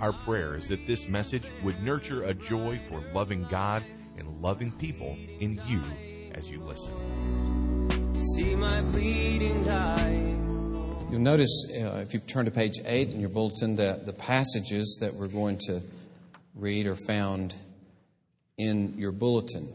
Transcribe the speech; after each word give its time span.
Our 0.00 0.14
prayer 0.14 0.54
is 0.54 0.66
that 0.68 0.86
this 0.86 1.08
message 1.08 1.42
would 1.62 1.82
nurture 1.82 2.22
a 2.22 2.32
joy 2.32 2.78
for 2.88 3.02
loving 3.12 3.44
God 3.50 3.84
and 4.16 4.40
loving 4.40 4.72
people 4.72 5.14
in 5.40 5.60
you 5.66 5.82
as 6.34 6.50
you 6.50 6.60
listen. 6.60 8.18
See 8.34 8.54
my 8.54 8.80
bleeding 8.80 9.62
dying. 9.64 11.06
You'll 11.10 11.20
notice 11.20 11.70
uh, 11.76 11.98
if 11.98 12.14
you 12.14 12.20
turn 12.20 12.46
to 12.46 12.50
page 12.50 12.74
8 12.82 13.10
in 13.10 13.20
your 13.20 13.28
bulletin 13.28 13.76
that 13.76 14.06
the 14.06 14.14
passages 14.14 14.96
that 15.02 15.12
we're 15.12 15.28
going 15.28 15.58
to 15.66 15.82
read 16.54 16.86
are 16.86 16.96
found 16.96 17.54
in 18.56 18.94
your 18.96 19.12
bulletin. 19.12 19.68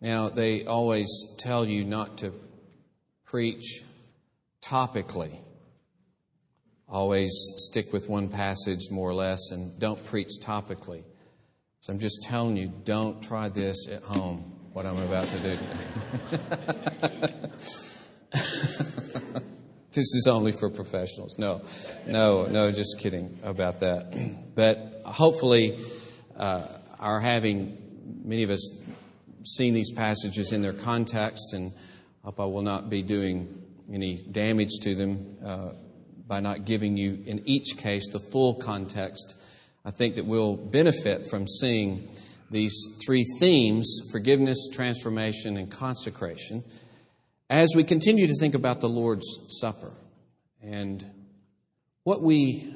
Now, 0.00 0.30
they 0.30 0.64
always 0.64 1.36
tell 1.38 1.66
you 1.66 1.84
not 1.84 2.18
to 2.18 2.32
preach 3.26 3.82
topically. 4.62 5.36
Always 6.90 7.30
stick 7.56 7.92
with 7.92 8.08
one 8.08 8.28
passage 8.28 8.90
more 8.90 9.08
or 9.08 9.14
less 9.14 9.52
and 9.52 9.78
don't 9.78 10.02
preach 10.04 10.30
topically. 10.42 11.04
So 11.80 11.92
I'm 11.92 12.00
just 12.00 12.24
telling 12.24 12.56
you, 12.56 12.72
don't 12.84 13.22
try 13.22 13.48
this 13.48 13.88
at 13.88 14.02
home, 14.02 14.38
what 14.72 14.86
I'm 14.86 14.98
about 14.98 15.28
to 15.28 15.38
do 15.38 15.56
today. 15.56 15.68
this 19.92 20.14
is 20.14 20.26
only 20.28 20.50
for 20.52 20.68
professionals. 20.68 21.36
No, 21.38 21.62
no, 22.06 22.46
no, 22.46 22.72
just 22.72 22.98
kidding 22.98 23.38
about 23.42 23.80
that. 23.80 24.12
But 24.54 25.02
hopefully, 25.06 25.78
uh, 26.36 26.66
our 26.98 27.18
having 27.18 27.78
many 28.24 28.42
of 28.42 28.50
us 28.50 28.84
seen 29.44 29.72
these 29.72 29.90
passages 29.90 30.52
in 30.52 30.60
their 30.60 30.74
context, 30.74 31.54
and 31.54 31.72
hope 32.22 32.40
I 32.40 32.44
will 32.44 32.60
not 32.60 32.90
be 32.90 33.02
doing 33.02 33.62
any 33.90 34.18
damage 34.18 34.80
to 34.82 34.94
them 34.94 35.36
uh, 35.42 35.70
by 36.30 36.40
not 36.40 36.64
giving 36.64 36.96
you, 36.96 37.22
in 37.26 37.42
each 37.44 37.76
case, 37.76 38.08
the 38.10 38.20
full 38.32 38.54
context. 38.54 39.34
I 39.84 39.90
think 39.90 40.14
that 40.14 40.24
we'll 40.24 40.56
benefit 40.56 41.28
from 41.28 41.46
seeing 41.46 42.08
these 42.50 42.74
three 43.04 43.24
themes 43.38 44.08
forgiveness, 44.12 44.68
transformation, 44.72 45.58
and 45.58 45.70
consecration 45.70 46.64
as 47.50 47.72
we 47.74 47.82
continue 47.82 48.28
to 48.28 48.34
think 48.38 48.54
about 48.54 48.80
the 48.80 48.88
Lord's 48.88 49.26
Supper 49.60 49.90
and 50.62 51.04
what 52.04 52.22
we 52.22 52.72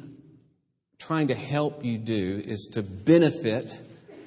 trying 0.99 1.29
to 1.29 1.35
help 1.35 1.85
you 1.85 1.97
do 1.97 2.43
is 2.45 2.71
to 2.73 2.83
benefit 2.83 3.71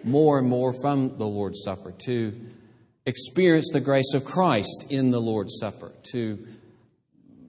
more 0.05 0.39
and 0.39 0.47
more 0.47 0.73
from 0.81 1.17
the 1.17 1.25
Lord's 1.25 1.63
Supper, 1.63 1.93
to 2.05 2.33
experience 3.05 3.71
the 3.73 3.81
grace 3.81 4.13
of 4.13 4.23
Christ 4.23 4.85
in 4.89 5.11
the 5.11 5.19
Lord's 5.19 5.57
Supper, 5.59 5.91
to 6.11 6.47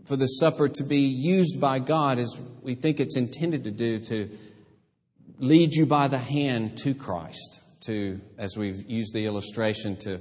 for 0.09 0.17
the 0.17 0.27
supper 0.27 0.69
to 0.69 0.84
be 0.84 1.01
used 1.01 1.61
by 1.61 1.78
God 1.78 2.19
as 2.19 2.41
we 2.62 2.75
think 2.75 2.98
it's 2.98 3.17
intended 3.17 3.64
to 3.64 3.70
do 3.70 3.98
to 4.01 4.31
lead 5.39 5.75
you 5.75 5.87
by 5.87 6.09
the 6.09 6.19
hand 6.19 6.78
to 6.78 6.95
Christ, 6.95 7.61
to 7.86 8.20
as 8.39 8.57
we've 8.57 8.89
used 8.89 9.14
the 9.14 9.27
illustration 9.27 9.96
to 9.98 10.20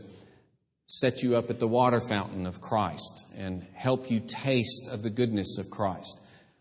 set 0.88 1.24
you 1.24 1.36
up 1.36 1.50
at 1.50 1.60
the 1.60 1.68
water 1.68 2.00
fountain 2.00 2.46
of 2.46 2.62
Christ 2.62 3.26
and 3.38 3.66
help 3.74 4.12
you 4.12 4.20
taste 4.20 4.90
of 4.92 5.04
the 5.04 5.10
goodness 5.10 5.58
of 5.58 5.70
Christ. 5.70 6.20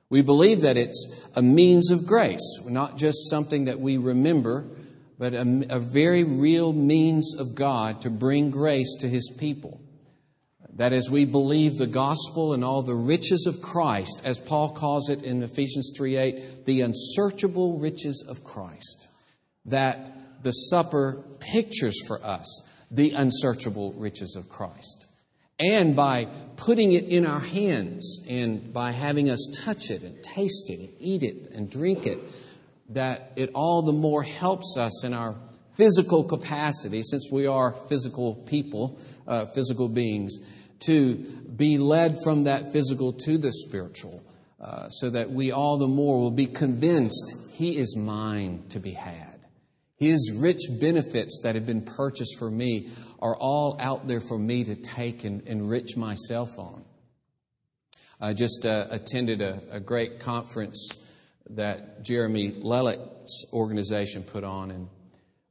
We 0.08 0.22
believe 0.22 0.60
that 0.60 0.76
it's 0.76 1.28
a 1.34 1.43
means 1.43 1.91
of 1.91 2.06
grace, 2.06 2.60
not 2.64 2.97
just 2.97 3.28
something 3.28 3.64
that 3.64 3.81
we 3.81 3.98
remember 3.98 4.64
but 5.19 5.32
a, 5.32 5.66
a 5.70 5.78
very 5.78 6.25
real 6.25 6.72
means 6.72 7.34
of 7.38 7.54
God 7.54 8.03
to 8.03 8.10
bring 8.10 8.50
grace 8.50 8.97
to 9.00 9.08
His 9.08 9.32
people. 9.38 9.81
That 10.76 10.92
as 10.92 11.10
we 11.10 11.25
believe 11.25 11.78
the 11.78 11.87
gospel 11.87 12.53
and 12.53 12.62
all 12.62 12.82
the 12.82 12.94
riches 12.94 13.47
of 13.47 13.62
Christ, 13.62 14.22
as 14.25 14.38
Paul 14.38 14.70
calls 14.70 15.09
it 15.09 15.25
in 15.25 15.42
Ephesians 15.42 15.92
3 15.97 16.16
8, 16.16 16.66
the 16.66 16.82
unsearchable 16.82 17.78
riches 17.78 18.25
of 18.28 18.44
Christ, 18.44 19.09
that 19.64 20.42
the 20.42 20.53
supper 20.53 21.25
pictures 21.41 21.98
for 22.06 22.22
us 22.22 22.62
the 22.91 23.12
unsearchable 23.12 23.92
riches 23.94 24.37
of 24.37 24.48
Christ. 24.48 25.06
And 25.59 25.97
by 25.97 26.28
putting 26.56 26.93
it 26.93 27.04
in 27.04 27.26
our 27.26 27.41
hands 27.41 28.25
and 28.28 28.72
by 28.72 28.93
having 28.93 29.31
us 29.31 29.48
touch 29.64 29.91
it 29.91 30.03
and 30.03 30.22
taste 30.22 30.69
it 30.69 30.78
and 30.78 30.88
eat 31.00 31.22
it 31.22 31.50
and 31.53 31.70
drink 31.70 32.06
it, 32.06 32.19
that 32.91 33.32
it 33.37 33.50
all 33.54 33.82
the 33.82 33.93
more 33.93 34.22
helps 34.22 34.76
us 34.76 35.04
in 35.04 35.14
our 35.14 35.34
physical 35.72 36.25
capacity, 36.25 37.03
since 37.03 37.28
we 37.31 37.47
are 37.47 37.72
physical 37.88 38.34
people, 38.34 38.98
uh, 39.26 39.47
physical 39.47 39.88
beings, 39.88 40.38
to 40.81 41.16
be 41.56 41.78
led 41.78 42.16
from 42.22 42.44
that 42.44 42.72
physical 42.72 43.12
to 43.12 43.38
the 43.38 43.53
spiritual, 43.53 44.22
uh, 44.60 44.88
so 44.88 45.10
that 45.10 45.31
we 45.31 45.53
all 45.53 45.78
the 45.78 45.88
more 45.88 46.20
will 46.20 46.31
be 46.31 46.47
convinced 46.47 47.53
He 47.54 47.76
is 47.76 47.97
mine 47.97 48.64
to 48.70 48.81
be 48.81 48.92
had. 48.92 49.41
His 49.97 50.32
rich 50.37 50.60
benefits 50.78 51.41
that 51.42 51.54
have 51.54 51.66
been 51.66 51.82
purchased 51.82 52.38
for 52.38 52.50
me 52.50 52.88
are 53.20 53.34
all 53.34 53.78
out 53.81 54.06
there 54.06 54.20
for 54.20 54.38
me 54.38 54.64
to 54.64 54.75
take 54.75 55.25
and 55.25 55.41
enrich 55.47 55.97
myself 55.97 56.59
on. 56.59 56.84
I 58.20 58.34
just 58.34 58.66
uh, 58.66 58.87
attended 58.91 59.41
a, 59.41 59.60
a 59.70 59.81
great 59.81 60.20
conference 60.20 61.03
that 61.50 62.04
Jeremy 62.04 62.53
Lellett's 62.53 63.50
organization 63.53 64.22
put 64.22 64.44
on. 64.44 64.70
And 64.70 64.88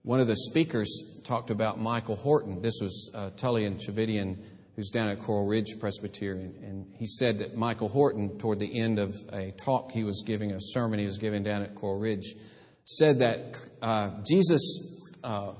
one 0.03 0.19
of 0.19 0.27
the 0.27 0.35
speakers 0.35 1.21
talked 1.23 1.49
about 1.49 1.79
Michael 1.79 2.15
Horton. 2.15 2.61
This 2.61 2.79
was 2.81 3.11
uh, 3.15 3.29
Tullian 3.35 3.79
Tchividjian, 3.79 4.37
who's 4.75 4.89
down 4.89 5.07
at 5.07 5.19
Coral 5.19 5.45
Ridge 5.45 5.79
Presbyterian. 5.79 6.53
And 6.63 6.85
he 6.97 7.05
said 7.05 7.39
that 7.39 7.55
Michael 7.55 7.87
Horton, 7.87 8.37
toward 8.37 8.59
the 8.59 8.79
end 8.79 8.99
of 8.99 9.13
a 9.31 9.51
talk 9.51 9.91
he 9.91 10.03
was 10.03 10.23
giving, 10.25 10.51
a 10.51 10.59
sermon 10.59 10.99
he 10.99 11.05
was 11.05 11.17
giving 11.17 11.43
down 11.43 11.61
at 11.61 11.75
Coral 11.75 11.99
Ridge, 11.99 12.35
said 12.83 13.19
that 13.19 13.55
uh, 13.81 14.11
Jesus' 14.27 15.01
uh, 15.23 15.53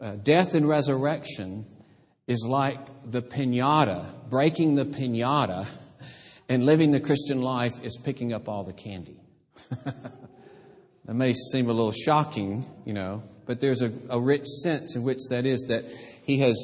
uh 0.00 0.16
death 0.22 0.54
and 0.54 0.68
resurrection 0.68 1.66
is 2.26 2.46
like 2.48 2.78
the 3.04 3.22
pinata, 3.22 4.06
breaking 4.30 4.76
the 4.76 4.84
pinata 4.84 5.66
and 6.48 6.66
living 6.66 6.90
the 6.90 7.00
Christian 7.00 7.42
life 7.42 7.82
is 7.82 7.98
picking 8.02 8.32
up 8.32 8.48
all 8.48 8.64
the 8.64 8.72
candy. 8.72 9.20
that 9.84 11.14
may 11.14 11.32
seem 11.32 11.68
a 11.68 11.72
little 11.72 11.92
shocking, 11.92 12.64
you 12.84 12.92
know, 12.92 13.22
but 13.46 13.60
there's 13.60 13.82
a, 13.82 13.92
a 14.08 14.20
rich 14.20 14.46
sense 14.46 14.96
in 14.96 15.02
which 15.02 15.18
that 15.30 15.46
is 15.46 15.66
that 15.68 15.84
He 16.24 16.38
has 16.38 16.56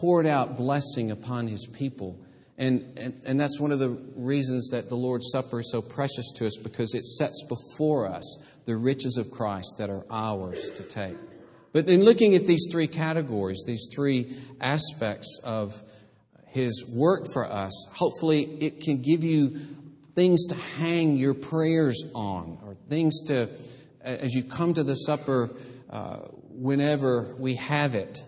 poured 0.00 0.26
out 0.26 0.56
blessing 0.56 1.10
upon 1.10 1.48
His 1.48 1.66
people. 1.66 2.18
And, 2.56 2.96
and, 2.96 3.20
and 3.26 3.40
that's 3.40 3.58
one 3.58 3.72
of 3.72 3.80
the 3.80 3.90
reasons 4.14 4.70
that 4.70 4.88
the 4.88 4.94
Lord's 4.94 5.30
Supper 5.32 5.60
is 5.60 5.72
so 5.72 5.82
precious 5.82 6.30
to 6.36 6.46
us 6.46 6.56
because 6.56 6.94
it 6.94 7.04
sets 7.04 7.44
before 7.48 8.06
us 8.06 8.38
the 8.64 8.76
riches 8.76 9.16
of 9.16 9.30
Christ 9.30 9.76
that 9.78 9.90
are 9.90 10.04
ours 10.10 10.70
to 10.70 10.82
take. 10.84 11.16
But 11.72 11.88
in 11.88 12.04
looking 12.04 12.36
at 12.36 12.46
these 12.46 12.68
three 12.70 12.86
categories, 12.86 13.64
these 13.66 13.88
three 13.92 14.36
aspects 14.60 15.40
of 15.42 15.82
his 16.46 16.88
work 16.96 17.26
for 17.32 17.44
us, 17.44 17.72
hopefully 17.96 18.42
it 18.60 18.80
can 18.80 19.02
give 19.02 19.24
you 19.24 19.58
things 20.14 20.46
to 20.46 20.54
hang 20.54 21.16
your 21.16 21.34
prayers 21.34 22.00
on 22.14 22.58
or 22.64 22.76
things 22.88 23.22
to, 23.26 23.48
as 24.02 24.32
you 24.32 24.44
come 24.44 24.74
to 24.74 24.84
the 24.84 24.94
supper, 24.94 25.50
uh, 25.90 26.18
whenever 26.50 27.34
we 27.40 27.56
have 27.56 27.96
it. 27.96 28.22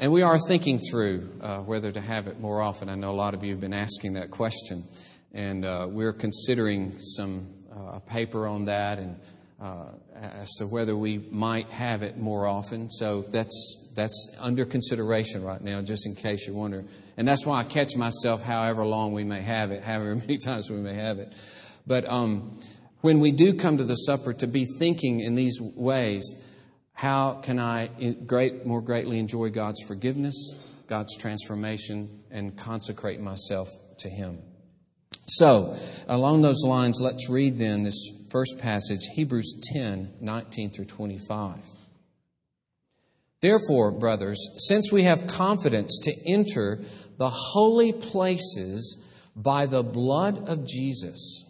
And 0.00 0.12
we 0.12 0.22
are 0.22 0.38
thinking 0.38 0.78
through 0.78 1.28
uh, 1.42 1.58
whether 1.58 1.92
to 1.92 2.00
have 2.00 2.26
it 2.26 2.40
more 2.40 2.62
often. 2.62 2.88
I 2.88 2.94
know 2.94 3.10
a 3.10 3.12
lot 3.12 3.34
of 3.34 3.44
you 3.44 3.50
have 3.50 3.60
been 3.60 3.74
asking 3.74 4.14
that 4.14 4.30
question. 4.30 4.82
And 5.34 5.66
uh, 5.66 5.88
we're 5.90 6.14
considering 6.14 6.98
some 7.00 7.46
uh, 7.70 7.96
a 7.96 8.00
paper 8.00 8.46
on 8.46 8.64
that 8.64 8.98
and 8.98 9.20
uh, 9.60 9.90
as 10.14 10.54
to 10.54 10.66
whether 10.66 10.96
we 10.96 11.18
might 11.30 11.68
have 11.68 12.02
it 12.02 12.16
more 12.16 12.46
often. 12.46 12.88
So 12.88 13.26
that's 13.28 13.92
that's 13.94 14.34
under 14.40 14.64
consideration 14.64 15.44
right 15.44 15.60
now, 15.60 15.82
just 15.82 16.06
in 16.06 16.14
case 16.14 16.46
you're 16.46 16.56
wondering. 16.56 16.88
And 17.18 17.28
that's 17.28 17.44
why 17.44 17.60
I 17.60 17.64
catch 17.64 17.94
myself 17.94 18.42
however 18.42 18.86
long 18.86 19.12
we 19.12 19.24
may 19.24 19.42
have 19.42 19.70
it, 19.70 19.82
however 19.84 20.14
many 20.14 20.38
times 20.38 20.70
we 20.70 20.78
may 20.78 20.94
have 20.94 21.18
it. 21.18 21.30
But 21.86 22.08
um, 22.08 22.58
when 23.02 23.20
we 23.20 23.32
do 23.32 23.52
come 23.52 23.76
to 23.76 23.84
the 23.84 23.96
supper, 23.96 24.32
to 24.32 24.46
be 24.46 24.64
thinking 24.78 25.20
in 25.20 25.34
these 25.34 25.58
ways, 25.60 26.24
how 27.00 27.32
can 27.42 27.58
I 27.58 27.86
great, 28.26 28.66
more 28.66 28.82
greatly 28.82 29.18
enjoy 29.18 29.48
God's 29.48 29.82
forgiveness, 29.86 30.36
God's 30.86 31.16
transformation, 31.16 32.24
and 32.30 32.54
consecrate 32.54 33.20
myself 33.20 33.70
to 34.00 34.10
Him? 34.10 34.42
So, 35.26 35.74
along 36.08 36.42
those 36.42 36.62
lines, 36.62 37.00
let's 37.00 37.30
read 37.30 37.56
then 37.56 37.84
this 37.84 37.98
first 38.30 38.58
passage, 38.58 39.00
Hebrews 39.14 39.62
10 39.72 40.16
19 40.20 40.70
through 40.72 40.84
25. 40.84 41.62
Therefore, 43.40 43.92
brothers, 43.92 44.66
since 44.68 44.92
we 44.92 45.04
have 45.04 45.26
confidence 45.26 46.00
to 46.02 46.12
enter 46.30 46.80
the 47.16 47.30
holy 47.30 47.94
places 47.94 49.08
by 49.34 49.64
the 49.64 49.82
blood 49.82 50.50
of 50.50 50.66
Jesus, 50.68 51.49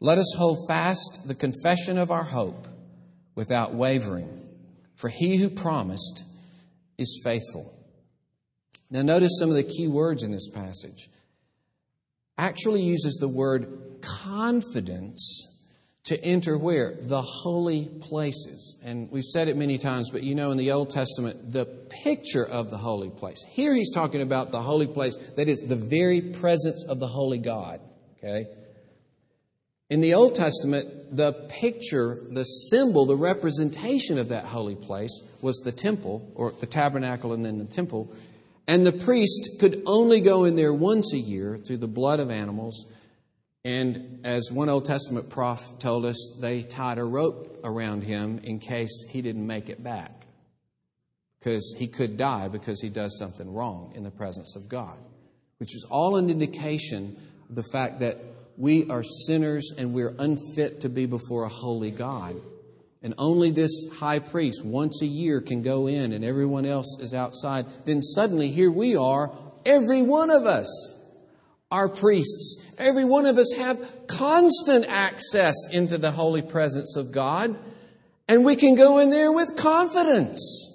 Let 0.00 0.16
us 0.16 0.34
hold 0.36 0.66
fast 0.66 1.28
the 1.28 1.34
confession 1.34 1.98
of 1.98 2.10
our 2.10 2.24
hope 2.24 2.66
without 3.34 3.74
wavering, 3.74 4.48
for 4.96 5.10
he 5.10 5.36
who 5.36 5.50
promised 5.50 6.24
is 6.96 7.20
faithful. 7.22 7.74
Now, 8.90 9.02
notice 9.02 9.38
some 9.38 9.50
of 9.50 9.56
the 9.56 9.62
key 9.62 9.88
words 9.88 10.22
in 10.22 10.32
this 10.32 10.48
passage. 10.48 11.10
Actually 12.38 12.80
uses 12.80 13.18
the 13.20 13.28
word 13.28 14.00
confidence 14.00 15.68
to 16.04 16.24
enter 16.24 16.58
where? 16.58 16.96
The 17.02 17.20
holy 17.20 17.84
places. 18.00 18.80
And 18.82 19.10
we've 19.10 19.22
said 19.22 19.48
it 19.48 19.56
many 19.56 19.76
times, 19.76 20.10
but 20.10 20.22
you 20.22 20.34
know 20.34 20.50
in 20.50 20.56
the 20.56 20.72
Old 20.72 20.88
Testament, 20.88 21.52
the 21.52 21.66
picture 22.02 22.44
of 22.44 22.70
the 22.70 22.78
holy 22.78 23.10
place. 23.10 23.44
Here 23.50 23.74
he's 23.74 23.92
talking 23.92 24.22
about 24.22 24.50
the 24.50 24.62
holy 24.62 24.86
place 24.86 25.16
that 25.36 25.46
is 25.46 25.60
the 25.60 25.76
very 25.76 26.22
presence 26.22 26.86
of 26.88 27.00
the 27.00 27.06
holy 27.06 27.38
God. 27.38 27.80
Okay? 28.18 28.46
In 29.90 30.00
the 30.00 30.14
Old 30.14 30.34
Testament, 30.34 31.14
the 31.14 31.32
picture, 31.32 32.18
the 32.30 32.44
symbol, 32.44 33.04
the 33.04 33.16
representation 33.16 34.18
of 34.18 34.28
that 34.28 34.44
holy 34.44 34.76
place 34.76 35.12
was 35.42 35.58
the 35.58 35.72
temple, 35.72 36.30
or 36.34 36.52
the 36.52 36.66
tabernacle 36.66 37.32
and 37.32 37.44
then 37.44 37.58
the 37.58 37.64
temple. 37.64 38.14
And 38.68 38.86
the 38.86 38.92
priest 38.92 39.58
could 39.58 39.82
only 39.84 40.20
go 40.20 40.44
in 40.44 40.56
there 40.56 40.72
once 40.72 41.12
a 41.12 41.18
year 41.18 41.58
through 41.58 41.78
the 41.78 41.88
blood 41.88 42.20
of 42.20 42.30
animals 42.30 42.86
and 43.64 44.20
as 44.24 44.50
one 44.50 44.70
Old 44.70 44.86
Testament 44.86 45.28
prof 45.28 45.78
told 45.78 46.06
us, 46.06 46.38
they 46.40 46.62
tied 46.62 46.98
a 46.98 47.04
rope 47.04 47.60
around 47.62 48.02
him 48.02 48.40
in 48.42 48.58
case 48.58 49.04
he 49.10 49.20
didn't 49.20 49.46
make 49.46 49.68
it 49.68 49.82
back. 49.82 50.12
Because 51.38 51.74
he 51.78 51.86
could 51.86 52.16
die 52.16 52.48
because 52.48 52.80
he 52.80 52.88
does 52.88 53.18
something 53.18 53.52
wrong 53.52 53.92
in 53.94 54.02
the 54.02 54.10
presence 54.10 54.56
of 54.56 54.68
God. 54.68 54.96
Which 55.58 55.74
is 55.74 55.86
all 55.90 56.16
an 56.16 56.30
indication 56.30 57.16
of 57.48 57.54
the 57.54 57.62
fact 57.62 58.00
that 58.00 58.29
we 58.60 58.88
are 58.90 59.02
sinners 59.02 59.72
and 59.76 59.92
we're 59.92 60.14
unfit 60.18 60.82
to 60.82 60.88
be 60.88 61.06
before 61.06 61.44
a 61.44 61.48
holy 61.48 61.90
God. 61.90 62.36
And 63.02 63.14
only 63.16 63.50
this 63.50 63.88
high 63.94 64.18
priest 64.18 64.64
once 64.64 65.00
a 65.02 65.06
year 65.06 65.40
can 65.40 65.62
go 65.62 65.86
in 65.86 66.12
and 66.12 66.24
everyone 66.24 66.66
else 66.66 66.98
is 67.00 67.14
outside. 67.14 67.64
Then 67.86 68.02
suddenly 68.02 68.50
here 68.50 68.70
we 68.70 68.94
are, 68.94 69.32
every 69.64 70.02
one 70.02 70.30
of 70.30 70.44
us 70.44 70.96
our 71.70 71.88
priests. 71.88 72.74
Every 72.78 73.04
one 73.04 73.26
of 73.26 73.38
us 73.38 73.52
have 73.56 74.06
constant 74.06 74.86
access 74.88 75.54
into 75.70 75.98
the 75.98 76.10
holy 76.10 76.42
presence 76.42 76.96
of 76.96 77.12
God, 77.12 77.56
and 78.28 78.44
we 78.44 78.56
can 78.56 78.74
go 78.74 78.98
in 78.98 79.10
there 79.10 79.32
with 79.32 79.56
confidence 79.56 80.66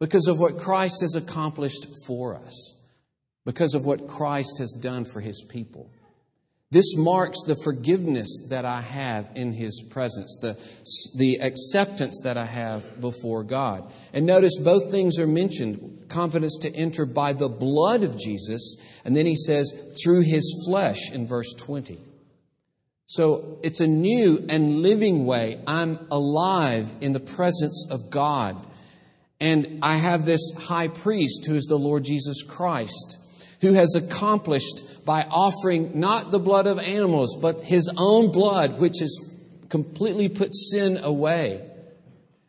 because 0.00 0.26
of 0.26 0.38
what 0.38 0.58
Christ 0.58 1.02
has 1.02 1.14
accomplished 1.14 1.86
for 2.06 2.36
us, 2.36 2.82
because 3.44 3.74
of 3.74 3.84
what 3.84 4.08
Christ 4.08 4.58
has 4.58 4.72
done 4.72 5.04
for 5.04 5.20
his 5.20 5.44
people. 5.48 5.90
This 6.70 6.96
marks 6.96 7.38
the 7.46 7.56
forgiveness 7.56 8.48
that 8.50 8.66
I 8.66 8.82
have 8.82 9.30
in 9.34 9.54
His 9.54 9.82
presence, 9.90 10.36
the, 10.42 10.58
the 11.16 11.36
acceptance 11.36 12.20
that 12.24 12.36
I 12.36 12.44
have 12.44 13.00
before 13.00 13.42
God. 13.42 13.90
And 14.12 14.26
notice 14.26 14.58
both 14.58 14.90
things 14.90 15.18
are 15.18 15.26
mentioned 15.26 16.06
confidence 16.10 16.58
to 16.58 16.74
enter 16.74 17.06
by 17.06 17.32
the 17.32 17.48
blood 17.48 18.04
of 18.04 18.18
Jesus, 18.18 18.76
and 19.04 19.16
then 19.16 19.24
He 19.24 19.34
says, 19.34 19.72
through 20.02 20.22
His 20.22 20.66
flesh 20.68 21.10
in 21.10 21.26
verse 21.26 21.54
20. 21.54 21.98
So 23.06 23.58
it's 23.62 23.80
a 23.80 23.86
new 23.86 24.44
and 24.50 24.82
living 24.82 25.24
way. 25.24 25.58
I'm 25.66 25.98
alive 26.10 26.92
in 27.00 27.14
the 27.14 27.20
presence 27.20 27.88
of 27.90 28.10
God. 28.10 28.62
And 29.40 29.78
I 29.82 29.96
have 29.96 30.26
this 30.26 30.52
high 30.58 30.88
priest 30.88 31.46
who 31.46 31.54
is 31.54 31.64
the 31.64 31.78
Lord 31.78 32.04
Jesus 32.04 32.42
Christ, 32.42 33.16
who 33.60 33.72
has 33.72 33.94
accomplished 33.96 35.04
by 35.04 35.26
offering 35.30 35.98
not 35.98 36.30
the 36.30 36.38
blood 36.38 36.66
of 36.66 36.78
animals, 36.78 37.36
but 37.40 37.62
his 37.62 37.90
own 37.96 38.30
blood, 38.30 38.78
which 38.78 39.00
has 39.00 39.16
completely 39.68 40.28
put 40.28 40.54
sin 40.54 40.98
away. 41.02 41.64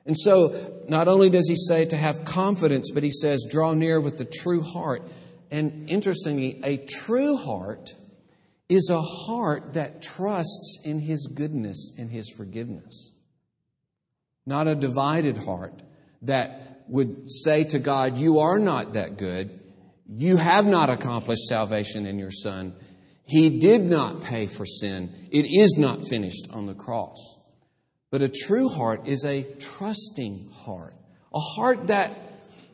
And 0.05 0.17
so, 0.17 0.83
not 0.87 1.07
only 1.07 1.29
does 1.29 1.47
he 1.47 1.55
say 1.55 1.85
to 1.85 1.97
have 1.97 2.25
confidence, 2.25 2.91
but 2.91 3.03
he 3.03 3.11
says, 3.11 3.47
draw 3.49 3.73
near 3.73 4.01
with 4.01 4.17
the 4.17 4.25
true 4.25 4.61
heart. 4.61 5.03
And 5.51 5.89
interestingly, 5.89 6.59
a 6.63 6.77
true 6.77 7.37
heart 7.37 7.93
is 8.69 8.89
a 8.89 9.01
heart 9.01 9.73
that 9.73 10.01
trusts 10.01 10.81
in 10.85 10.99
his 10.99 11.27
goodness 11.27 11.95
and 11.97 12.09
his 12.09 12.29
forgiveness. 12.29 13.11
Not 14.45 14.67
a 14.67 14.75
divided 14.75 15.37
heart 15.37 15.81
that 16.23 16.83
would 16.87 17.31
say 17.31 17.63
to 17.65 17.79
God, 17.79 18.17
You 18.17 18.39
are 18.39 18.59
not 18.59 18.93
that 18.93 19.17
good. 19.17 19.58
You 20.11 20.37
have 20.37 20.65
not 20.65 20.89
accomplished 20.89 21.43
salvation 21.43 22.07
in 22.07 22.17
your 22.17 22.31
Son. 22.31 22.73
He 23.25 23.59
did 23.59 23.81
not 23.81 24.23
pay 24.23 24.47
for 24.47 24.65
sin. 24.65 25.13
It 25.31 25.45
is 25.45 25.75
not 25.77 26.07
finished 26.07 26.47
on 26.51 26.65
the 26.65 26.73
cross. 26.73 27.37
But 28.11 28.23
a 28.23 28.29
true 28.29 28.69
heart 28.69 29.07
is 29.07 29.23
a 29.23 29.45
trusting 29.59 30.49
heart, 30.51 30.95
a 31.33 31.39
heart 31.39 31.87
that 31.87 32.11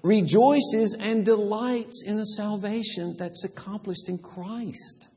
rejoices 0.02 0.96
and 0.98 1.26
delights 1.26 2.04
in 2.06 2.16
the 2.16 2.26
salvation 2.26 3.18
that's 3.18 3.44
accomplished 3.44 4.08
in 4.08 4.18
Christ. 4.18 5.10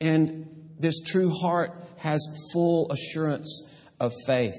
And 0.00 0.46
this 0.78 1.02
true 1.02 1.30
heart 1.30 1.72
has 1.98 2.24
full 2.52 2.90
assurance 2.90 3.78
of 4.00 4.12
faith 4.26 4.54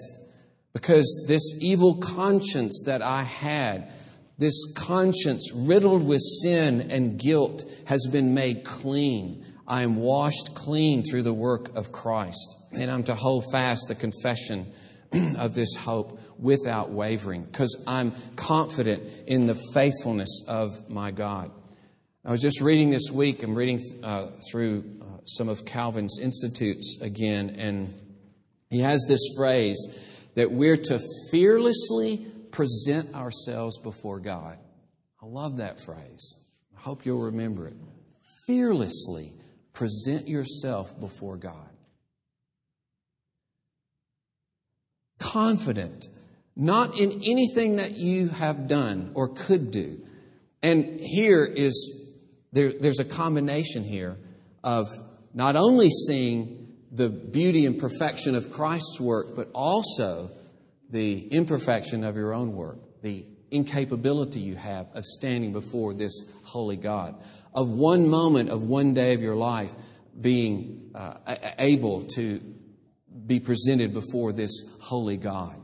because 0.74 1.26
this 1.28 1.58
evil 1.62 1.96
conscience 1.96 2.84
that 2.86 3.02
I 3.02 3.24
had 3.24 3.92
this 4.40 4.74
conscience, 4.74 5.52
riddled 5.54 6.08
with 6.08 6.22
sin 6.22 6.90
and 6.90 7.20
guilt, 7.20 7.70
has 7.86 8.08
been 8.10 8.34
made 8.34 8.64
clean. 8.64 9.46
I 9.68 9.84
am 9.84 9.98
washed 9.98 10.56
clean 10.56 11.04
through 11.04 11.24
the 11.24 11.34
work 11.34 11.76
of 11.76 11.92
Christ. 11.92 12.56
And 12.74 12.90
I'm 12.90 13.04
to 13.04 13.16
hold 13.16 13.44
fast 13.52 13.90
the 13.90 13.96
confession 13.96 14.72
of 15.38 15.54
this 15.54 15.76
hope 15.76 16.22
without 16.40 16.90
wavering 16.90 17.44
because 17.44 17.84
I'm 17.86 18.14
confident 18.38 19.04
in 19.28 19.46
the 19.46 19.60
faithfulness 19.74 20.46
of 20.48 20.90
my 20.90 21.12
God. 21.12 21.52
I 22.24 22.32
was 22.32 22.42
just 22.42 22.62
reading 22.62 22.92
this 22.92 23.12
week, 23.12 23.44
I'm 23.44 23.56
reading 23.56 23.82
uh, 24.04 24.28
through 24.50 25.00
uh, 25.02 25.06
some 25.26 25.50
of 25.50 25.66
Calvin's 25.66 26.18
Institutes 26.22 27.00
again, 27.02 27.56
and 27.58 27.94
he 28.70 28.80
has 28.80 29.06
this 29.08 29.34
phrase 29.36 29.78
that 30.36 30.52
we're 30.52 30.78
to 30.78 31.02
fearlessly 31.32 32.26
present 32.52 33.16
ourselves 33.16 33.80
before 33.80 34.20
God. 34.20 34.58
I 35.22 35.26
love 35.26 35.58
that 35.58 35.80
phrase. 35.80 36.36
I 36.78 36.82
hope 36.82 37.06
you'll 37.06 37.24
remember 37.24 37.68
it. 37.68 37.76
Fearlessly 38.48 39.34
present 39.74 40.28
yourself 40.28 41.00
before 41.00 41.38
God. 41.38 41.70
Confident, 45.20 46.08
not 46.56 46.98
in 46.98 47.22
anything 47.26 47.78
that 47.78 47.98
you 47.98 48.30
have 48.30 48.68
done 48.68 49.12
or 49.14 49.30
could 49.30 49.72
do. 49.72 50.02
And 50.64 51.00
here 51.00 51.46
is, 51.46 52.10
there, 52.52 52.74
there's 52.80 53.00
a 53.00 53.06
combination 53.06 53.84
here 53.84 54.18
of 54.64 54.88
not 55.34 55.56
only 55.56 55.90
seeing 55.90 56.76
the 56.92 57.10
beauty 57.10 57.66
and 57.66 57.78
perfection 57.78 58.36
of 58.36 58.52
Christ's 58.52 59.00
work, 59.00 59.36
but 59.36 59.50
also 59.54 60.32
the 60.90 61.28
imperfection 61.28 62.04
of 62.04 62.16
your 62.16 62.34
own 62.34 62.54
work, 62.54 62.80
the 63.02 63.26
incapability 63.52 64.40
you 64.40 64.56
have 64.56 64.88
of 64.94 65.04
standing 65.06 65.52
before 65.52 65.94
this 65.94 66.32
holy 66.44 66.78
God, 66.78 67.16
of 67.54 67.70
one 67.70 68.08
moment 68.08 68.50
of 68.50 68.62
one 68.64 68.94
day 68.94 69.14
of 69.14 69.22
your 69.22 69.36
life 69.36 69.74
being 70.20 70.92
uh, 70.96 71.36
able 71.58 72.02
to 72.16 72.42
be 73.26 73.40
presented 73.40 73.94
before 73.94 74.34
this 74.34 74.78
holy 74.82 75.18
God. 75.18 75.56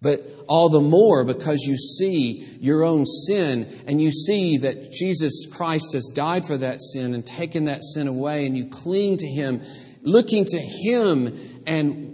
But 0.00 0.20
all 0.46 0.68
the 0.68 0.80
more 0.80 1.24
because 1.24 1.64
you 1.66 1.76
see 1.76 2.46
your 2.60 2.84
own 2.84 3.04
sin 3.04 3.68
and 3.86 4.00
you 4.00 4.12
see 4.12 4.58
that 4.58 4.92
Jesus 4.92 5.46
Christ 5.50 5.92
has 5.94 6.08
died 6.14 6.44
for 6.44 6.56
that 6.56 6.80
sin 6.80 7.14
and 7.14 7.26
taken 7.26 7.64
that 7.64 7.82
sin 7.82 8.06
away 8.06 8.46
and 8.46 8.56
you 8.56 8.68
cling 8.68 9.16
to 9.16 9.26
Him 9.26 9.60
looking 10.02 10.44
to 10.46 10.58
Him 10.58 11.38
and 11.66 12.07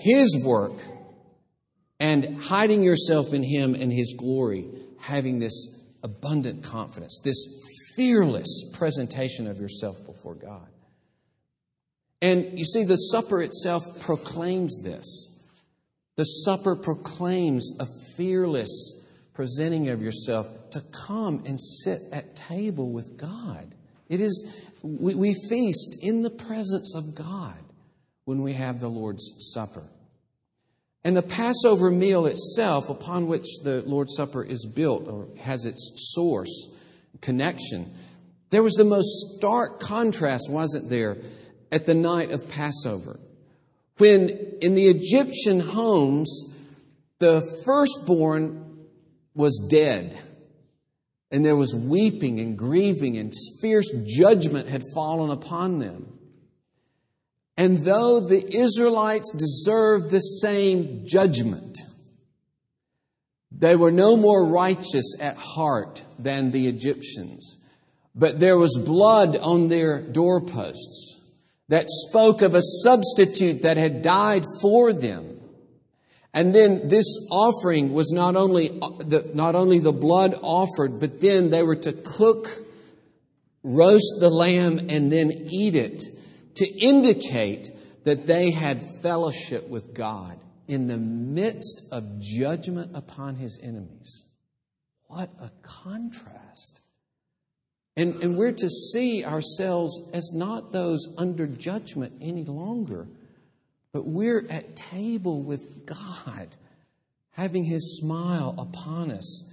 His 0.00 0.42
work, 0.44 0.72
and 1.98 2.38
hiding 2.42 2.82
yourself 2.82 3.32
in 3.32 3.42
Him 3.42 3.74
and 3.74 3.92
His 3.92 4.14
glory, 4.18 4.66
having 4.98 5.38
this 5.38 5.78
abundant 6.02 6.64
confidence, 6.64 7.20
this 7.22 7.44
fearless 7.96 8.72
presentation 8.74 9.46
of 9.46 9.58
yourself 9.58 9.96
before 10.06 10.34
God. 10.34 10.68
And 12.22 12.58
you 12.58 12.64
see, 12.64 12.84
the 12.84 12.96
supper 12.96 13.42
itself 13.42 13.82
proclaims 14.00 14.82
this. 14.82 15.26
The 16.16 16.24
supper 16.24 16.76
proclaims 16.76 17.78
a 17.80 17.86
fearless 18.16 19.08
presenting 19.34 19.88
of 19.88 20.02
yourself 20.02 20.70
to 20.70 20.82
come 21.06 21.42
and 21.46 21.58
sit 21.58 22.02
at 22.12 22.36
table 22.36 22.90
with 22.90 23.16
God. 23.16 23.74
It 24.08 24.20
is, 24.20 24.66
we, 24.82 25.14
we 25.14 25.34
feast 25.48 25.98
in 26.02 26.22
the 26.22 26.30
presence 26.30 26.94
of 26.94 27.14
God 27.14 27.58
when 28.30 28.42
we 28.42 28.52
have 28.52 28.78
the 28.78 28.86
Lord's 28.86 29.52
Supper. 29.52 29.82
And 31.02 31.16
the 31.16 31.22
Passover 31.22 31.90
meal 31.90 32.26
itself, 32.26 32.88
upon 32.88 33.26
which 33.26 33.58
the 33.64 33.82
Lord's 33.82 34.14
Supper 34.14 34.44
is 34.44 34.64
built 34.64 35.08
or 35.08 35.26
has 35.40 35.64
its 35.64 36.12
source, 36.14 36.76
connection, 37.20 37.92
there 38.50 38.62
was 38.62 38.74
the 38.74 38.84
most 38.84 39.36
stark 39.36 39.80
contrast, 39.80 40.48
wasn't 40.48 40.88
there, 40.88 41.16
at 41.72 41.86
the 41.86 41.94
night 41.94 42.30
of 42.30 42.48
Passover. 42.48 43.18
When 43.98 44.28
in 44.62 44.76
the 44.76 44.86
Egyptian 44.86 45.58
homes, 45.58 46.56
the 47.18 47.40
firstborn 47.64 48.86
was 49.34 49.68
dead. 49.68 50.16
And 51.32 51.44
there 51.44 51.56
was 51.56 51.74
weeping 51.74 52.38
and 52.38 52.56
grieving, 52.56 53.18
and 53.18 53.32
fierce 53.60 53.90
judgment 54.06 54.68
had 54.68 54.84
fallen 54.94 55.32
upon 55.32 55.80
them. 55.80 56.19
And 57.60 57.76
though 57.76 58.20
the 58.20 58.56
Israelites 58.56 59.32
deserved 59.32 60.10
the 60.10 60.20
same 60.20 61.02
judgment, 61.04 61.76
they 63.52 63.76
were 63.76 63.92
no 63.92 64.16
more 64.16 64.46
righteous 64.46 65.14
at 65.20 65.36
heart 65.36 66.02
than 66.18 66.52
the 66.52 66.68
Egyptians. 66.68 67.58
But 68.14 68.40
there 68.40 68.56
was 68.56 68.82
blood 68.82 69.36
on 69.36 69.68
their 69.68 70.00
doorposts 70.00 71.34
that 71.68 71.90
spoke 71.90 72.40
of 72.40 72.54
a 72.54 72.62
substitute 72.62 73.60
that 73.60 73.76
had 73.76 74.00
died 74.00 74.46
for 74.62 74.94
them. 74.94 75.38
And 76.32 76.54
then 76.54 76.88
this 76.88 77.28
offering 77.30 77.92
was 77.92 78.10
not 78.10 78.36
only 78.36 78.68
the, 78.68 79.30
not 79.34 79.54
only 79.54 79.80
the 79.80 79.92
blood 79.92 80.34
offered, 80.40 80.98
but 80.98 81.20
then 81.20 81.50
they 81.50 81.62
were 81.62 81.76
to 81.76 81.92
cook, 81.92 82.48
roast 83.62 84.14
the 84.18 84.30
lamb, 84.30 84.78
and 84.88 85.12
then 85.12 85.30
eat 85.50 85.74
it 85.74 86.04
to 86.60 86.78
indicate 86.78 87.68
that 88.04 88.26
they 88.26 88.50
had 88.50 88.80
fellowship 89.02 89.68
with 89.68 89.92
God 89.92 90.38
in 90.68 90.86
the 90.86 90.96
midst 90.96 91.92
of 91.92 92.20
judgment 92.20 92.96
upon 92.96 93.34
his 93.34 93.58
enemies. 93.62 94.24
What 95.08 95.30
a 95.40 95.50
contrast. 95.62 96.80
And, 97.96 98.14
and 98.22 98.36
we're 98.36 98.52
to 98.52 98.68
see 98.68 99.24
ourselves 99.24 100.00
as 100.14 100.32
not 100.32 100.72
those 100.72 101.08
under 101.18 101.46
judgment 101.46 102.14
any 102.20 102.44
longer, 102.44 103.08
but 103.92 104.06
we're 104.06 104.46
at 104.48 104.76
table 104.76 105.42
with 105.42 105.84
God, 105.84 106.48
having 107.32 107.64
His 107.64 107.98
smile 108.00 108.54
upon 108.56 109.10
us. 109.10 109.52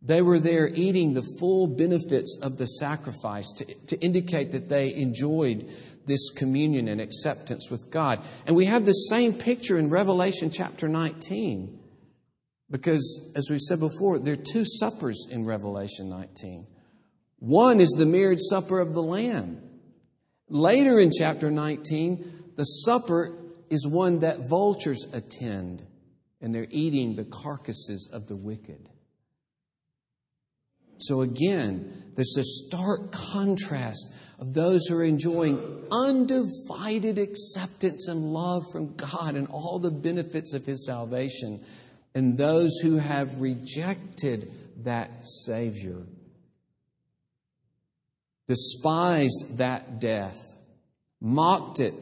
They 0.00 0.22
were 0.22 0.40
there 0.40 0.68
eating 0.68 1.12
the 1.12 1.26
full 1.38 1.66
benefits 1.66 2.38
of 2.42 2.56
the 2.58 2.66
sacrifice 2.66 3.52
to, 3.58 3.64
to 3.86 4.00
indicate 4.00 4.52
that 4.52 4.68
they 4.68 4.94
enjoyed 4.94 5.70
this 6.06 6.30
communion 6.30 6.88
and 6.88 7.00
acceptance 7.00 7.70
with 7.70 7.90
God. 7.90 8.20
And 8.46 8.56
we 8.56 8.66
have 8.66 8.84
the 8.84 8.92
same 8.92 9.32
picture 9.32 9.78
in 9.78 9.90
Revelation 9.90 10.50
chapter 10.50 10.88
19. 10.88 11.80
Because, 12.70 13.32
as 13.36 13.48
we've 13.50 13.60
said 13.60 13.80
before, 13.80 14.18
there 14.18 14.34
are 14.34 14.44
two 14.52 14.64
suppers 14.64 15.28
in 15.30 15.44
Revelation 15.44 16.08
19. 16.08 16.66
One 17.38 17.80
is 17.80 17.90
the 17.90 18.06
marriage 18.06 18.40
supper 18.40 18.80
of 18.80 18.94
the 18.94 19.02
Lamb. 19.02 19.60
Later 20.48 20.98
in 20.98 21.10
chapter 21.16 21.50
19, 21.50 22.52
the 22.56 22.64
supper 22.64 23.36
is 23.70 23.86
one 23.86 24.20
that 24.20 24.48
vultures 24.48 25.06
attend, 25.12 25.82
and 26.40 26.54
they're 26.54 26.66
eating 26.70 27.16
the 27.16 27.24
carcasses 27.24 28.10
of 28.12 28.28
the 28.28 28.36
wicked. 28.36 28.88
So 30.98 31.20
again, 31.20 32.12
there's 32.14 32.36
a 32.38 32.44
stark 32.44 33.12
contrast 33.12 34.14
of 34.38 34.54
those 34.54 34.86
who 34.86 34.96
are 34.96 35.04
enjoying 35.04 35.58
undivided 35.90 37.18
acceptance 37.18 38.08
and 38.08 38.32
love 38.32 38.64
from 38.72 38.94
God 38.96 39.36
and 39.36 39.48
all 39.48 39.78
the 39.78 39.90
benefits 39.90 40.54
of 40.54 40.66
His 40.66 40.86
salvation, 40.86 41.60
and 42.14 42.36
those 42.36 42.78
who 42.82 42.96
have 42.98 43.40
rejected 43.40 44.50
that 44.84 45.26
Savior 45.26 46.02
despised 48.48 49.58
that 49.58 50.00
death, 50.00 50.56
mocked 51.20 51.80
it, 51.80 51.94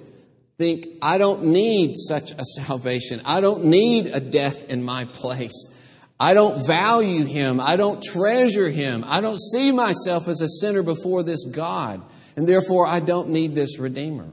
think, 0.58 0.86
I 1.00 1.18
don't 1.18 1.44
need 1.44 1.94
such 1.96 2.32
a 2.32 2.44
salvation. 2.44 3.20
I 3.24 3.40
don't 3.40 3.66
need 3.66 4.06
a 4.06 4.20
death 4.20 4.68
in 4.68 4.82
my 4.82 5.04
place. 5.06 5.78
I 6.18 6.34
don't 6.34 6.64
value 6.66 7.24
him. 7.24 7.60
I 7.60 7.76
don't 7.76 8.02
treasure 8.02 8.68
him. 8.68 9.04
I 9.06 9.20
don't 9.20 9.40
see 9.40 9.72
myself 9.72 10.28
as 10.28 10.40
a 10.40 10.48
sinner 10.48 10.82
before 10.82 11.22
this 11.22 11.44
God. 11.46 12.00
And 12.36 12.46
therefore, 12.46 12.86
I 12.86 13.00
don't 13.00 13.28
need 13.28 13.54
this 13.54 13.78
Redeemer. 13.78 14.30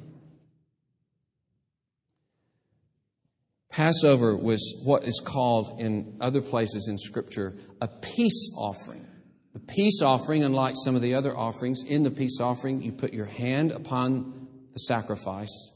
Passover 3.70 4.36
was 4.36 4.82
what 4.84 5.04
is 5.04 5.22
called 5.24 5.80
in 5.80 6.18
other 6.20 6.42
places 6.42 6.88
in 6.90 6.98
Scripture 6.98 7.56
a 7.82 7.88
peace 7.88 8.54
offering. 8.58 9.06
The 9.54 9.60
peace 9.60 10.02
offering, 10.02 10.44
unlike 10.44 10.76
some 10.84 10.96
of 10.96 11.02
the 11.02 11.16
other 11.16 11.36
offerings, 11.36 11.84
in 11.88 12.04
the 12.04 12.12
peace 12.12 12.40
offering, 12.40 12.82
you 12.82 12.92
put 12.92 13.14
your 13.14 13.26
hand 13.26 13.72
upon 13.72 14.48
the 14.74 14.80
sacrifice. 14.80 15.72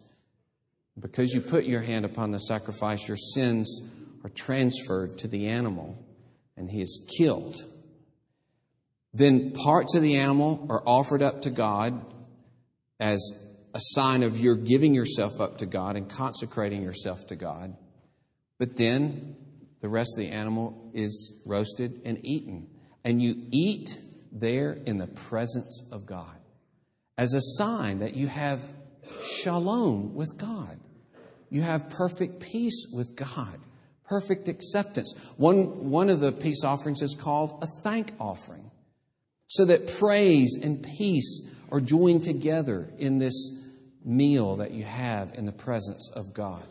Because 0.99 1.31
you 1.33 1.41
put 1.41 1.65
your 1.65 1.81
hand 1.81 2.05
upon 2.05 2.31
the 2.31 2.39
sacrifice, 2.39 3.07
your 3.07 3.17
sins 3.17 3.89
are 4.23 4.29
transferred 4.29 5.17
to 5.19 5.27
the 5.27 5.47
animal, 5.47 5.97
and 6.55 6.69
he 6.69 6.81
is 6.81 7.09
killed. 7.17 7.55
Then 9.13 9.51
parts 9.51 9.95
of 9.95 10.01
the 10.01 10.17
animal 10.17 10.67
are 10.69 10.83
offered 10.85 11.21
up 11.21 11.43
to 11.43 11.49
God 11.49 12.12
as 12.99 13.19
a 13.73 13.79
sign 13.79 14.23
of 14.23 14.39
your 14.39 14.55
giving 14.55 14.93
yourself 14.93 15.41
up 15.41 15.57
to 15.59 15.65
God 15.65 15.95
and 15.95 16.09
consecrating 16.09 16.81
yourself 16.83 17.27
to 17.27 17.35
God. 17.35 17.75
But 18.59 18.75
then 18.75 19.35
the 19.81 19.89
rest 19.89 20.17
of 20.17 20.25
the 20.25 20.31
animal 20.31 20.91
is 20.93 21.41
roasted 21.45 22.01
and 22.05 22.23
eaten 22.23 22.67
and 23.03 23.21
you 23.21 23.35
eat 23.51 23.97
there 24.31 24.73
in 24.73 24.97
the 24.97 25.07
presence 25.07 25.83
of 25.91 26.05
God 26.05 26.37
as 27.17 27.33
a 27.33 27.41
sign 27.41 27.99
that 27.99 28.15
you 28.15 28.27
have 28.27 28.63
shalom 29.23 30.15
with 30.15 30.37
God. 30.37 30.79
You 31.49 31.61
have 31.61 31.89
perfect 31.89 32.39
peace 32.39 32.87
with 32.91 33.15
God, 33.15 33.59
perfect 34.07 34.47
acceptance. 34.47 35.13
One, 35.37 35.91
one 35.91 36.09
of 36.09 36.19
the 36.19 36.31
peace 36.31 36.63
offerings 36.63 37.01
is 37.01 37.13
called 37.13 37.59
a 37.61 37.67
thank 37.83 38.13
offering, 38.19 38.71
so 39.47 39.65
that 39.65 39.87
praise 39.99 40.57
and 40.61 40.81
peace 40.81 41.55
are 41.73 41.81
joined 41.81 42.23
together 42.23 42.87
in 42.99 43.17
this 43.19 43.67
meal 44.05 44.57
that 44.57 44.71
you 44.71 44.83
have 44.83 45.33
in 45.33 45.45
the 45.45 45.51
presence 45.51 46.09
of 46.15 46.33
God, 46.33 46.63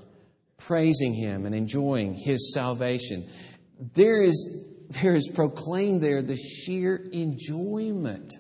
praising 0.57 1.13
Him 1.13 1.45
and 1.45 1.55
enjoying 1.55 2.15
His 2.15 2.55
salvation. 2.55 3.25
There 3.95 4.23
is 4.23 4.69
there 5.01 5.17
is 5.17 5.29
proclaimed 5.29 6.03
there 6.03 6.23
the 6.23 6.37
sheer 6.37 6.97
enjoyment 7.13 8.35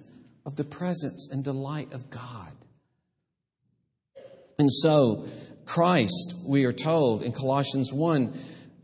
of 0.44 0.56
the 0.56 0.64
presence 0.64 1.28
and 1.32 1.42
delight 1.42 1.94
of 1.94 2.10
God. 2.10 2.52
And 4.58 4.70
so, 4.70 5.26
Christ, 5.64 6.34
we 6.46 6.64
are 6.66 6.72
told 6.72 7.22
in 7.22 7.32
Colossians 7.32 7.92
1 7.92 8.32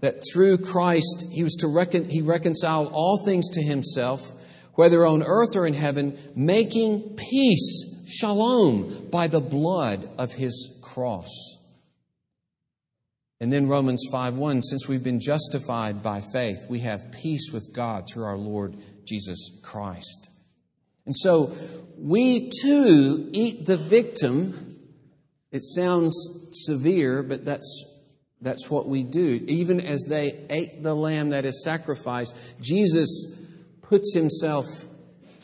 that 0.00 0.23
through 0.32 0.58
Christ 0.58 1.26
he 1.30 1.42
was 1.42 1.56
to 1.56 1.68
recon, 1.68 2.08
he 2.08 2.23
reconciled 2.23 2.90
all 2.92 3.23
things 3.25 3.50
to 3.50 3.62
himself, 3.62 4.32
whether 4.78 5.04
on 5.04 5.25
earth 5.25 5.56
or 5.56 5.66
in 5.66 5.75
heaven, 5.75 6.16
making 6.37 7.16
peace, 7.16 8.06
shalom, 8.06 9.08
by 9.11 9.26
the 9.26 9.40
blood 9.40 10.08
of 10.16 10.30
his 10.30 10.78
cross. 10.85 11.26
And 13.40 13.52
then 13.52 13.66
Romans 13.66 14.04
5:1 14.12 14.62
since 14.62 14.87
we've 14.87 15.02
been 15.02 15.18
justified 15.18 16.00
by 16.00 16.20
faith, 16.20 16.66
we 16.70 16.78
have 16.78 17.11
peace 17.11 17.50
with 17.52 17.73
God 17.73 18.04
through 18.06 18.23
our 18.23 18.38
Lord 18.38 18.76
Jesus 19.04 19.58
Christ. 19.64 20.28
And 21.06 21.16
so 21.16 21.52
we 21.99 22.49
too 22.62 23.30
eat 23.32 23.66
the 23.66 23.78
victim. 23.78 24.76
It 25.50 25.64
sounds 25.64 26.14
severe, 26.52 27.25
but 27.25 27.44
that's 27.44 27.85
that's 28.40 28.70
what 28.70 28.87
we 28.87 29.02
do. 29.02 29.44
Even 29.49 29.80
as 29.80 30.04
they 30.08 30.38
ate 30.50 30.85
the 30.85 30.94
lamb 30.94 31.30
that 31.30 31.44
is 31.44 31.64
sacrificed, 31.64 32.37
Jesus 32.61 33.38
puts 33.88 34.14
himself 34.14 34.66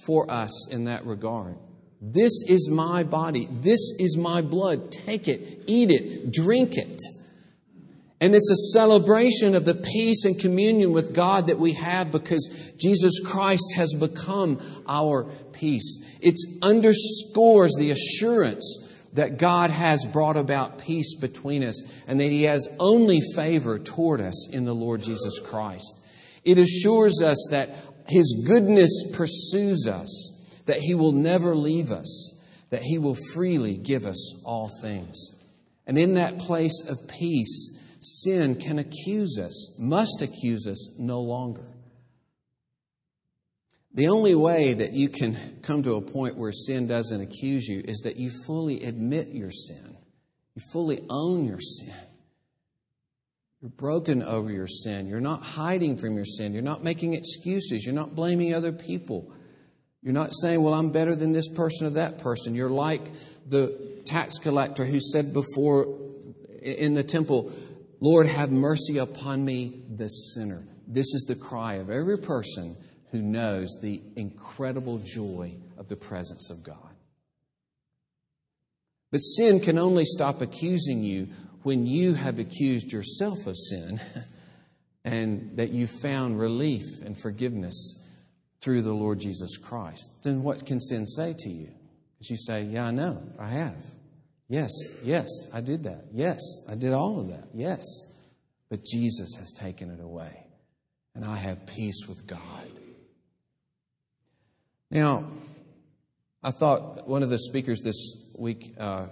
for 0.05 0.31
us 0.31 0.69
in 0.71 0.85
that 0.85 1.05
regard. 1.05 1.57
This 2.01 2.43
is 2.49 2.69
my 2.71 3.03
body. 3.03 3.49
This 3.51 3.81
is 3.99 4.17
my 4.17 4.43
blood. 4.43 4.93
Take 4.93 5.27
it, 5.27 5.65
eat 5.67 5.91
it, 5.91 6.33
drink 6.33 6.77
it. 6.77 7.01
And 8.21 8.35
it's 8.35 8.51
a 8.51 8.73
celebration 8.73 9.55
of 9.55 9.65
the 9.65 9.75
peace 9.75 10.25
and 10.25 10.39
communion 10.39 10.93
with 10.93 11.15
God 11.15 11.49
that 11.49 11.59
we 11.59 11.73
have 11.75 12.13
because 12.13 12.73
Jesus 12.79 13.21
Christ 13.25 13.75
has 13.77 13.93
become 13.93 14.61
our 14.87 15.25
peace. 15.53 16.19
It 16.21 16.37
underscores 16.63 17.75
the 17.79 17.91
assurance 17.91 19.09
that 19.15 19.39
God 19.39 19.71
has 19.71 20.05
brought 20.05 20.37
about 20.37 20.79
peace 20.79 21.19
between 21.19 21.63
us 21.63 22.05
and 22.07 22.21
that 22.21 22.31
He 22.31 22.45
has 22.45 22.69
only 22.79 23.21
favor 23.35 23.79
toward 23.79 24.21
us 24.21 24.49
in 24.53 24.65
the 24.65 24.75
Lord 24.75 25.03
Jesus 25.03 25.41
Christ. 25.41 26.01
It 26.45 26.59
assures 26.59 27.23
us 27.23 27.49
that 27.51 27.71
His 28.07 28.45
goodness 28.47 29.13
pursues 29.15 29.87
us 29.87 30.63
that 30.67 30.79
He 30.79 30.95
will 30.95 31.13
never 31.13 31.57
leave 31.57 31.91
us, 31.91 32.43
that 32.71 32.83
He 32.83 32.99
will 32.99 33.17
freely 33.33 33.77
give 33.77 34.05
us 34.05 34.43
all 34.45 34.69
things. 34.83 35.19
And 35.87 35.99
in 35.99 36.15
that 36.15 36.39
place 36.39 36.87
of 36.89 37.09
peace, 37.09 37.81
sin 38.01 38.57
can 38.57 38.79
accuse 38.79 39.39
us, 39.39 39.79
must 39.79 40.23
accuse 40.23 40.67
us 40.67 40.99
no 40.99 41.21
longer. 41.21 41.67
The 43.95 44.09
only 44.09 44.35
way 44.35 44.75
that 44.75 44.93
you 44.93 45.09
can 45.09 45.37
come 45.63 45.83
to 45.85 45.95
a 45.95 46.03
point 46.03 46.37
where 46.37 46.51
sin 46.51 46.89
doesn't 46.89 47.21
accuse 47.21 47.69
you 47.69 47.81
is 47.85 48.03
that 48.05 48.17
you 48.17 48.31
fully 48.45 48.83
admit 48.83 49.29
your 49.29 49.53
sin. 49.53 49.97
You 50.57 50.63
fully 50.73 51.05
own 51.09 51.47
your 51.47 51.61
sin. 51.61 51.95
You're 53.65 53.71
broken 53.71 54.23
over 54.23 54.53
your 54.53 54.67
sin. 54.67 55.07
You're 55.07 55.23
not 55.23 55.43
hiding 55.43 55.97
from 55.97 56.17
your 56.17 56.27
sin. 56.27 56.53
You're 56.53 56.61
not 56.61 56.85
making 56.85 57.15
excuses. 57.15 57.87
You're 57.87 57.95
not 57.95 58.15
blaming 58.15 58.53
other 58.53 58.73
people. 58.73 59.33
You're 60.03 60.13
not 60.13 60.35
saying, 60.35 60.63
well, 60.63 60.75
I'm 60.75 60.91
better 60.91 61.17
than 61.17 61.33
this 61.33 61.49
person 61.49 61.87
or 61.87 61.91
that 61.91 62.19
person. 62.19 62.55
You're 62.55 62.69
like 62.69 63.01
the 63.49 64.03
tax 64.05 64.37
collector 64.37 64.85
who 64.85 65.01
said 65.01 65.33
before 65.33 65.87
in 66.61 66.93
the 66.93 67.03
temple, 67.03 67.53
Lord, 68.01 68.27
have 68.27 68.53
mercy 68.53 68.99
upon 68.99 69.43
me, 69.43 69.81
the 69.89 70.09
sinner. 70.09 70.63
This 70.87 71.15
is 71.15 71.25
the 71.27 71.35
cry 71.35 71.77
of 71.77 71.89
every 71.89 72.19
person 72.19 72.77
who 73.13 73.23
knows 73.23 73.79
the 73.81 74.03
incredible 74.15 74.99
joy 74.99 75.57
of 75.79 75.89
the 75.89 75.97
presence 75.97 76.51
of 76.51 76.63
God. 76.63 76.77
But 79.11 79.21
sin 79.21 79.61
can 79.61 79.79
only 79.79 80.05
stop 80.05 80.43
accusing 80.43 81.03
you 81.03 81.29
when 81.65 81.87
you 81.87 82.15
have 82.15 82.39
accused 82.39 82.93
yourself 82.93 83.47
of 83.47 83.57
sin 83.57 84.01
and 85.05 85.57
that 85.57 85.71
you 85.71 85.87
found 85.87 86.39
relief 86.39 87.03
and 87.05 87.19
forgiveness 87.19 88.01
through 88.63 88.83
the 88.83 88.93
Lord 88.93 89.19
Jesus 89.19 89.57
Christ, 89.57 90.13
then 90.23 90.43
what 90.43 90.65
can 90.65 90.79
sin 90.79 91.05
say 91.07 91.35
to 91.37 91.51
you? 91.51 91.69
Because 92.13 92.31
you 92.31 92.37
say, 92.37 92.63
Yeah, 92.63 92.87
I 92.87 92.91
know, 92.91 93.21
I 93.39 93.49
have. 93.49 93.85
Yes, 94.49 94.71
yes, 95.03 95.27
I 95.53 95.61
did 95.63 95.85
that. 95.85 96.05
Yes, 96.13 96.39
I 96.69 96.75
did 96.75 96.93
all 96.93 97.19
of 97.21 97.29
that. 97.29 97.49
Yes. 97.55 97.83
But 98.69 98.85
Jesus 98.85 99.37
has 99.37 99.53
taken 99.53 99.91
it 99.91 100.03
away, 100.03 100.47
and 101.15 101.25
I 101.25 101.37
have 101.37 101.67
peace 101.67 102.07
with 102.07 102.27
God. 102.27 102.41
Now, 104.91 105.29
I 106.43 106.51
thought 106.51 107.09
one 107.09 107.23
of 107.23 107.31
the 107.31 107.39
speakers 107.39 107.81
this 107.81 108.33
week, 108.39 108.75
uh, 108.79 109.07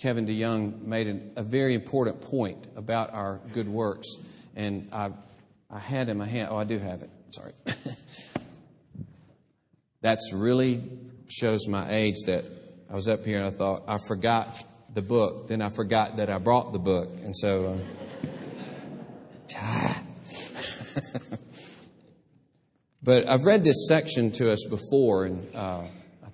Kevin 0.00 0.26
DeYoung, 0.26 0.82
made 0.82 1.06
an, 1.08 1.30
a 1.36 1.42
very 1.42 1.74
important 1.74 2.22
point 2.22 2.66
about 2.74 3.12
our 3.12 3.38
good 3.52 3.68
works, 3.68 4.08
and 4.56 4.88
I, 4.92 5.10
I 5.70 5.78
had 5.78 6.08
in 6.08 6.16
my 6.16 6.24
hand. 6.24 6.48
Oh, 6.50 6.56
I 6.56 6.64
do 6.64 6.78
have 6.78 7.02
it. 7.02 7.10
Sorry. 7.28 7.52
That's 10.00 10.32
really 10.32 10.82
shows 11.28 11.68
my 11.68 11.86
age 11.90 12.14
that 12.26 12.46
I 12.90 12.94
was 12.94 13.08
up 13.08 13.26
here 13.26 13.36
and 13.38 13.46
I 13.46 13.50
thought, 13.50 13.82
I 13.86 13.98
forgot 14.08 14.64
the 14.94 15.02
book. 15.02 15.48
Then 15.48 15.60
I 15.60 15.68
forgot 15.68 16.16
that 16.16 16.30
I 16.30 16.38
brought 16.38 16.72
the 16.72 16.78
book. 16.78 17.10
And 17.22 17.36
so. 17.36 17.78
Uh, 19.54 19.94
but 23.02 23.28
I've 23.28 23.44
read 23.44 23.62
this 23.64 23.86
section 23.86 24.30
to 24.32 24.50
us 24.50 24.64
before, 24.68 25.26
and 25.26 25.46
uh, 25.54 25.82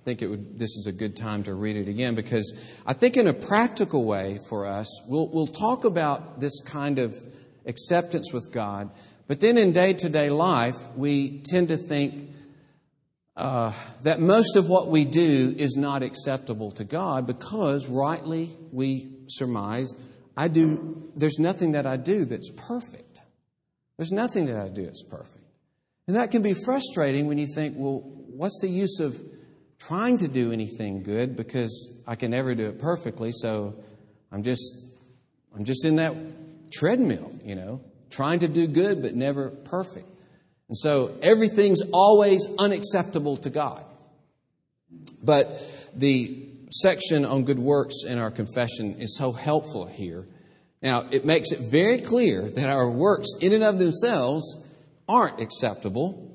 think 0.07 0.21
it 0.21 0.27
would, 0.27 0.57
this 0.57 0.77
is 0.77 0.87
a 0.87 0.93
good 0.93 1.17
time 1.17 1.43
to 1.43 1.53
read 1.53 1.75
it 1.75 1.89
again 1.89 2.15
because 2.15 2.53
I 2.85 2.93
think, 2.93 3.17
in 3.17 3.27
a 3.27 3.33
practical 3.33 4.05
way 4.05 4.39
for 4.47 4.65
us, 4.65 4.87
we'll, 5.05 5.27
we'll 5.27 5.47
talk 5.47 5.83
about 5.83 6.39
this 6.39 6.61
kind 6.61 6.97
of 6.97 7.13
acceptance 7.65 8.31
with 8.31 8.53
God, 8.53 8.89
but 9.27 9.41
then 9.41 9.57
in 9.57 9.73
day 9.73 9.91
to 9.91 10.07
day 10.07 10.29
life, 10.29 10.77
we 10.95 11.41
tend 11.51 11.67
to 11.67 11.75
think, 11.75 12.29
uh, 13.35 13.73
that 14.03 14.21
most 14.21 14.55
of 14.55 14.69
what 14.69 14.87
we 14.87 15.03
do 15.03 15.53
is 15.57 15.75
not 15.75 16.03
acceptable 16.03 16.71
to 16.71 16.85
God 16.85 17.27
because 17.27 17.89
rightly 17.89 18.51
we 18.71 19.11
surmise 19.27 19.93
I 20.37 20.47
do 20.47 21.11
there's 21.17 21.37
nothing 21.37 21.73
that 21.73 21.85
I 21.85 21.97
do 21.97 22.23
that's 22.23 22.49
perfect. 22.49 23.19
There's 23.97 24.13
nothing 24.13 24.45
that 24.45 24.55
I 24.55 24.69
do 24.69 24.85
that's 24.85 25.03
perfect. 25.03 25.43
And 26.07 26.15
that 26.15 26.31
can 26.31 26.43
be 26.43 26.53
frustrating 26.53 27.27
when 27.27 27.37
you 27.37 27.47
think, 27.53 27.73
well, 27.75 28.03
what's 28.05 28.59
the 28.61 28.69
use 28.69 29.01
of 29.01 29.19
trying 29.79 30.17
to 30.17 30.27
do 30.27 30.51
anything 30.51 31.03
good 31.03 31.35
because 31.35 31.93
I 32.07 32.15
can 32.15 32.31
never 32.31 32.55
do 32.55 32.67
it 32.67 32.79
perfectly, 32.79 33.31
so 33.31 33.75
I'm 34.31 34.43
just 34.43 34.95
I'm 35.55 35.65
just 35.65 35.85
in 35.85 35.97
that 35.97 36.13
treadmill, 36.71 37.31
you 37.43 37.55
know, 37.55 37.81
trying 38.09 38.39
to 38.39 38.47
do 38.47 38.67
good 38.67 39.01
but 39.01 39.15
never 39.15 39.49
perfect. 39.49 40.07
And 40.69 40.77
so 40.77 41.17
everything's 41.21 41.81
always 41.93 42.47
unacceptable 42.59 43.37
to 43.37 43.49
God. 43.49 43.85
But 45.23 45.61
the 45.95 46.47
section 46.71 47.25
on 47.25 47.43
good 47.43 47.59
works 47.59 48.03
in 48.05 48.19
our 48.19 48.31
confession 48.31 48.95
is 48.99 49.17
so 49.17 49.31
helpful 49.31 49.85
here. 49.85 50.27
Now, 50.81 51.07
it 51.09 51.25
makes 51.25 51.51
it 51.51 51.59
very 51.59 51.99
clear 51.99 52.49
that 52.49 52.67
our 52.67 52.89
works, 52.89 53.29
in 53.41 53.53
and 53.53 53.63
of 53.63 53.79
themselves, 53.79 54.59
aren't 55.09 55.41
acceptable. 55.41 56.26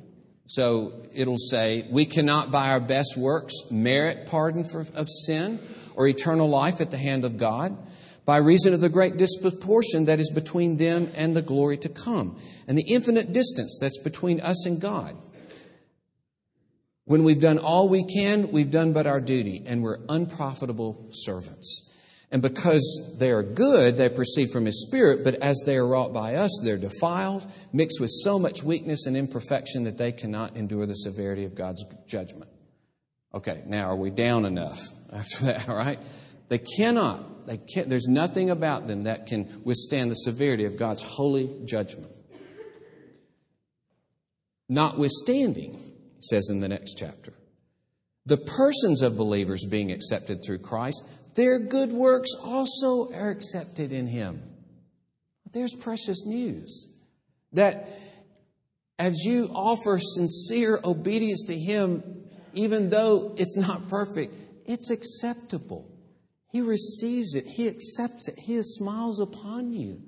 So 0.46 1.07
it'll 1.14 1.38
say, 1.38 1.87
we 1.90 2.05
cannot 2.05 2.50
by 2.50 2.70
our 2.70 2.81
best 2.81 3.16
works 3.16 3.55
merit 3.70 4.26
pardon 4.26 4.64
for, 4.64 4.81
of 4.94 5.09
sin 5.09 5.59
or 5.94 6.09
eternal 6.09 6.48
life 6.48 6.81
at 6.81 6.90
the 6.90 6.98
hand 6.98 7.24
of 7.24 7.38
God 7.38 7.76
by 8.24 8.37
reason 8.37 8.72
of 8.72 8.81
the 8.81 8.88
great 8.88 9.16
disproportion 9.16 10.05
that 10.07 10.20
is 10.20 10.31
between 10.31 10.76
them 10.76 11.11
and 11.14 11.35
the 11.35 11.42
glory 11.42 11.76
to 11.78 11.88
come, 11.88 12.37
and 12.68 12.78
the 12.78 12.85
infinite 12.87 13.33
distance 13.33 13.78
that's 13.81 13.98
between 13.98 14.40
us 14.40 14.64
and 14.66 14.81
God. 14.81 15.16
When 17.05 17.24
we've 17.24 17.40
done 17.40 17.59
all 17.59 17.88
we 17.88 18.05
can, 18.05 18.52
we've 18.52 18.70
done 18.70 18.92
but 18.92 19.09
our 19.09 19.20
duty, 19.20 19.64
and 19.66 19.83
we're 19.83 19.98
unprofitable 20.09 21.09
servants. 21.11 21.91
And 22.33 22.42
because 22.42 23.16
they 23.21 23.31
are 23.31 23.42
good, 23.42 23.97
they 23.97 24.09
proceed 24.09 24.51
from 24.51 24.64
His 24.64 24.87
Spirit, 24.87 25.23
but 25.23 25.35
as 25.37 25.62
they 25.66 25.77
are 25.77 25.87
wrought 25.87 26.12
by 26.12 26.35
us, 26.37 26.51
they're 26.64 26.79
defiled, 26.79 27.47
mixed 27.73 28.01
with 28.01 28.11
so 28.11 28.38
much 28.38 28.62
weakness 28.62 29.07
and 29.07 29.16
imperfection 29.16 29.85
that 29.85 29.99
they 29.99 30.12
cannot 30.12 30.57
endure 30.57 30.87
the 30.87 30.95
severity 30.95 31.45
of 31.45 31.55
God's 31.55 31.85
judgment. 32.07 32.51
Okay, 33.35 33.62
now 33.66 33.90
are 33.90 33.97
we 33.97 34.11
down 34.11 34.47
enough 34.47 34.81
after 35.12 35.45
that, 35.45 35.68
all 35.68 35.77
right? 35.77 36.01
They 36.49 36.59
cannot 36.59 37.47
they 37.47 37.59
can't, 37.59 37.88
there's 37.88 38.09
nothing 38.09 38.51
about 38.51 38.87
them 38.87 39.05
that 39.05 39.27
can 39.27 39.62
withstand 39.64 40.11
the 40.11 40.14
severity 40.14 40.64
of 40.64 40.79
God's 40.79 41.03
holy 41.03 41.51
judgment. 41.64 42.11
Notwithstanding, 44.68 45.79
says 46.21 46.49
in 46.51 46.61
the 46.61 46.68
next 46.68 46.95
chapter, 46.95 47.33
the 48.25 48.37
persons 48.37 49.03
of 49.03 49.16
believers 49.16 49.66
being 49.68 49.90
accepted 49.90 50.38
through 50.47 50.59
Christ, 50.59 51.05
their 51.35 51.59
good 51.59 51.90
works 51.90 52.31
also 52.42 53.12
are 53.12 53.31
accepted 53.31 53.92
in 53.92 54.07
Him. 54.07 54.42
There's 55.53 55.75
precious 55.75 56.25
news 56.27 56.88
that 57.53 57.88
as 58.99 59.25
you 59.25 59.49
offer 59.55 59.99
sincere 59.99 60.79
obedience 60.85 61.45
to 61.49 61.59
Him, 61.59 62.03
even 62.55 62.90
though 62.90 63.35
it's 63.37 63.57
not 63.57 63.88
perfect, 63.88 64.35
it's 64.66 64.90
acceptable. 64.90 65.90
He 66.53 66.61
receives 66.61 67.35
it, 67.35 67.47
He 67.47 67.68
accepts 67.68 68.29
it, 68.29 68.38
He 68.38 68.61
smiles 68.62 69.21
upon 69.21 69.73
you 69.73 70.03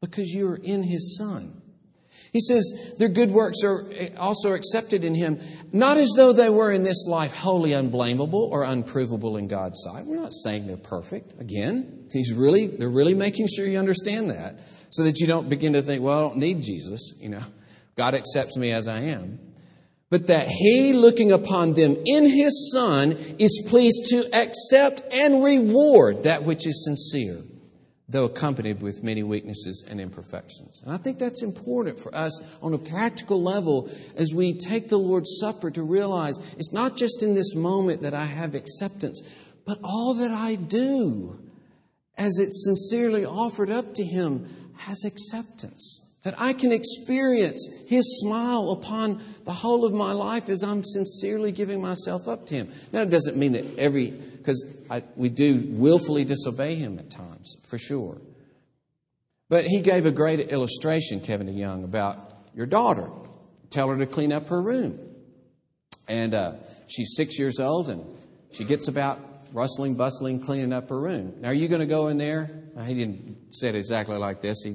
because 0.00 0.28
you 0.28 0.48
are 0.48 0.60
in 0.62 0.82
His 0.82 1.16
Son. 1.18 1.62
He 2.32 2.40
says 2.40 2.94
their 2.98 3.08
good 3.08 3.30
works 3.30 3.58
are 3.64 3.90
eh, 3.92 4.10
also 4.16 4.52
accepted 4.52 5.04
in 5.04 5.14
Him, 5.14 5.40
not 5.72 5.96
as 5.96 6.12
though 6.16 6.32
they 6.32 6.50
were 6.50 6.70
in 6.70 6.82
this 6.82 7.06
life 7.08 7.34
wholly 7.34 7.72
unblameable 7.72 8.48
or 8.52 8.64
unprovable 8.64 9.36
in 9.36 9.48
God's 9.48 9.80
sight. 9.82 10.04
We're 10.04 10.20
not 10.20 10.32
saying 10.32 10.66
they're 10.66 10.76
perfect. 10.76 11.34
Again, 11.40 12.06
He's 12.12 12.32
really, 12.32 12.66
they're 12.66 12.88
really 12.88 13.14
making 13.14 13.48
sure 13.48 13.66
you 13.66 13.78
understand 13.78 14.30
that 14.30 14.60
so 14.90 15.04
that 15.04 15.20
you 15.20 15.26
don't 15.26 15.48
begin 15.48 15.74
to 15.74 15.82
think, 15.82 16.02
well, 16.02 16.18
I 16.18 16.22
don't 16.22 16.38
need 16.38 16.62
Jesus. 16.62 17.14
You 17.20 17.30
know, 17.30 17.42
God 17.96 18.14
accepts 18.14 18.56
me 18.56 18.72
as 18.72 18.88
I 18.88 19.00
am 19.00 19.38
but 20.10 20.28
that 20.28 20.48
he, 20.48 20.92
looking 20.92 21.32
upon 21.32 21.74
them 21.74 21.96
in 22.06 22.24
his 22.30 22.72
Son, 22.72 23.12
is 23.38 23.66
pleased 23.68 24.06
to 24.06 24.24
accept 24.34 25.02
and 25.12 25.44
reward 25.44 26.22
that 26.22 26.44
which 26.44 26.66
is 26.66 26.84
sincere, 26.84 27.42
though 28.08 28.24
accompanied 28.24 28.80
with 28.80 29.02
many 29.02 29.22
weaknesses 29.22 29.86
and 29.88 30.00
imperfections. 30.00 30.82
And 30.82 30.92
I 30.92 30.96
think 30.96 31.18
that's 31.18 31.42
important 31.42 31.98
for 31.98 32.14
us 32.14 32.58
on 32.62 32.72
a 32.72 32.78
practical 32.78 33.42
level 33.42 33.90
as 34.16 34.32
we 34.32 34.56
take 34.56 34.88
the 34.88 34.98
Lord's 34.98 35.38
Supper 35.40 35.70
to 35.72 35.82
realize 35.82 36.38
it's 36.56 36.72
not 36.72 36.96
just 36.96 37.22
in 37.22 37.34
this 37.34 37.54
moment 37.54 38.02
that 38.02 38.14
I 38.14 38.24
have 38.24 38.54
acceptance, 38.54 39.20
but 39.66 39.78
all 39.84 40.14
that 40.14 40.30
I 40.30 40.54
do 40.54 41.38
as 42.16 42.38
it's 42.38 42.64
sincerely 42.64 43.24
offered 43.26 43.70
up 43.70 43.94
to 43.94 44.04
Him 44.04 44.72
has 44.78 45.04
acceptance. 45.04 46.04
That 46.24 46.34
I 46.36 46.52
can 46.52 46.72
experience 46.72 47.84
His 47.88 48.20
smile 48.20 48.70
upon 48.72 49.22
the 49.44 49.52
whole 49.52 49.84
of 49.84 49.92
my 49.92 50.12
life 50.12 50.48
as 50.48 50.62
I'm 50.62 50.82
sincerely 50.82 51.52
giving 51.52 51.80
myself 51.80 52.26
up 52.26 52.46
to 52.46 52.54
Him. 52.54 52.68
Now, 52.92 53.02
it 53.02 53.10
doesn't 53.10 53.36
mean 53.36 53.52
that 53.52 53.78
every, 53.78 54.10
because 54.10 54.76
we 55.14 55.28
do 55.28 55.62
willfully 55.68 56.24
disobey 56.24 56.74
Him 56.74 56.98
at 56.98 57.10
times, 57.10 57.37
for 57.68 57.78
sure. 57.78 58.20
But 59.48 59.64
He 59.64 59.80
gave 59.80 60.06
a 60.06 60.10
great 60.10 60.40
illustration, 60.40 61.20
Kevin 61.20 61.46
DeYoung, 61.46 61.84
about 61.84 62.16
your 62.54 62.66
daughter. 62.66 63.10
Tell 63.70 63.88
her 63.88 63.96
to 63.98 64.06
clean 64.06 64.32
up 64.32 64.48
her 64.48 64.60
room. 64.60 64.98
And 66.08 66.34
uh, 66.34 66.52
she's 66.88 67.14
six 67.16 67.38
years 67.38 67.60
old 67.60 67.90
and 67.90 68.04
she 68.52 68.64
gets 68.64 68.88
about 68.88 69.18
rustling, 69.52 69.94
bustling, 69.94 70.40
cleaning 70.40 70.72
up 70.72 70.88
her 70.88 71.00
room. 71.00 71.34
Now, 71.40 71.48
are 71.48 71.54
you 71.54 71.68
going 71.68 71.80
to 71.80 71.86
go 71.86 72.08
in 72.08 72.18
there? 72.18 72.50
Now, 72.74 72.84
he 72.84 72.94
didn't 72.94 73.54
say 73.54 73.68
it 73.68 73.74
exactly 73.74 74.16
like 74.16 74.40
this. 74.40 74.62
He 74.62 74.74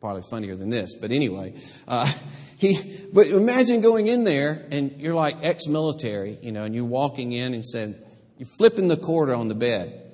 probably 0.00 0.22
funnier 0.30 0.56
than 0.56 0.70
this, 0.70 0.94
but 0.94 1.10
anyway, 1.10 1.54
uh, 1.86 2.10
he. 2.56 2.78
But 3.12 3.26
imagine 3.26 3.82
going 3.82 4.06
in 4.06 4.24
there 4.24 4.66
and 4.70 5.00
you're 5.00 5.14
like 5.14 5.36
ex-military, 5.42 6.38
you 6.40 6.52
know, 6.52 6.64
and 6.64 6.74
you're 6.74 6.84
walking 6.84 7.32
in 7.32 7.52
and 7.52 7.64
said, 7.64 8.02
you're 8.38 8.48
flipping 8.56 8.88
the 8.88 8.96
quarter 8.96 9.34
on 9.34 9.48
the 9.48 9.54
bed. 9.54 10.09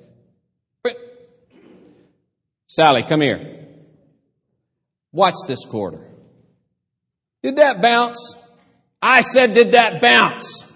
Sally, 2.67 3.03
come 3.03 3.21
here. 3.21 3.65
Watch 5.11 5.35
this 5.47 5.65
quarter. 5.65 6.05
Did 7.41 7.55
that 7.55 7.81
bounce? 7.81 8.35
I 9.01 9.21
said, 9.21 9.53
did 9.53 9.71
that 9.71 10.01
bounce? 10.01 10.71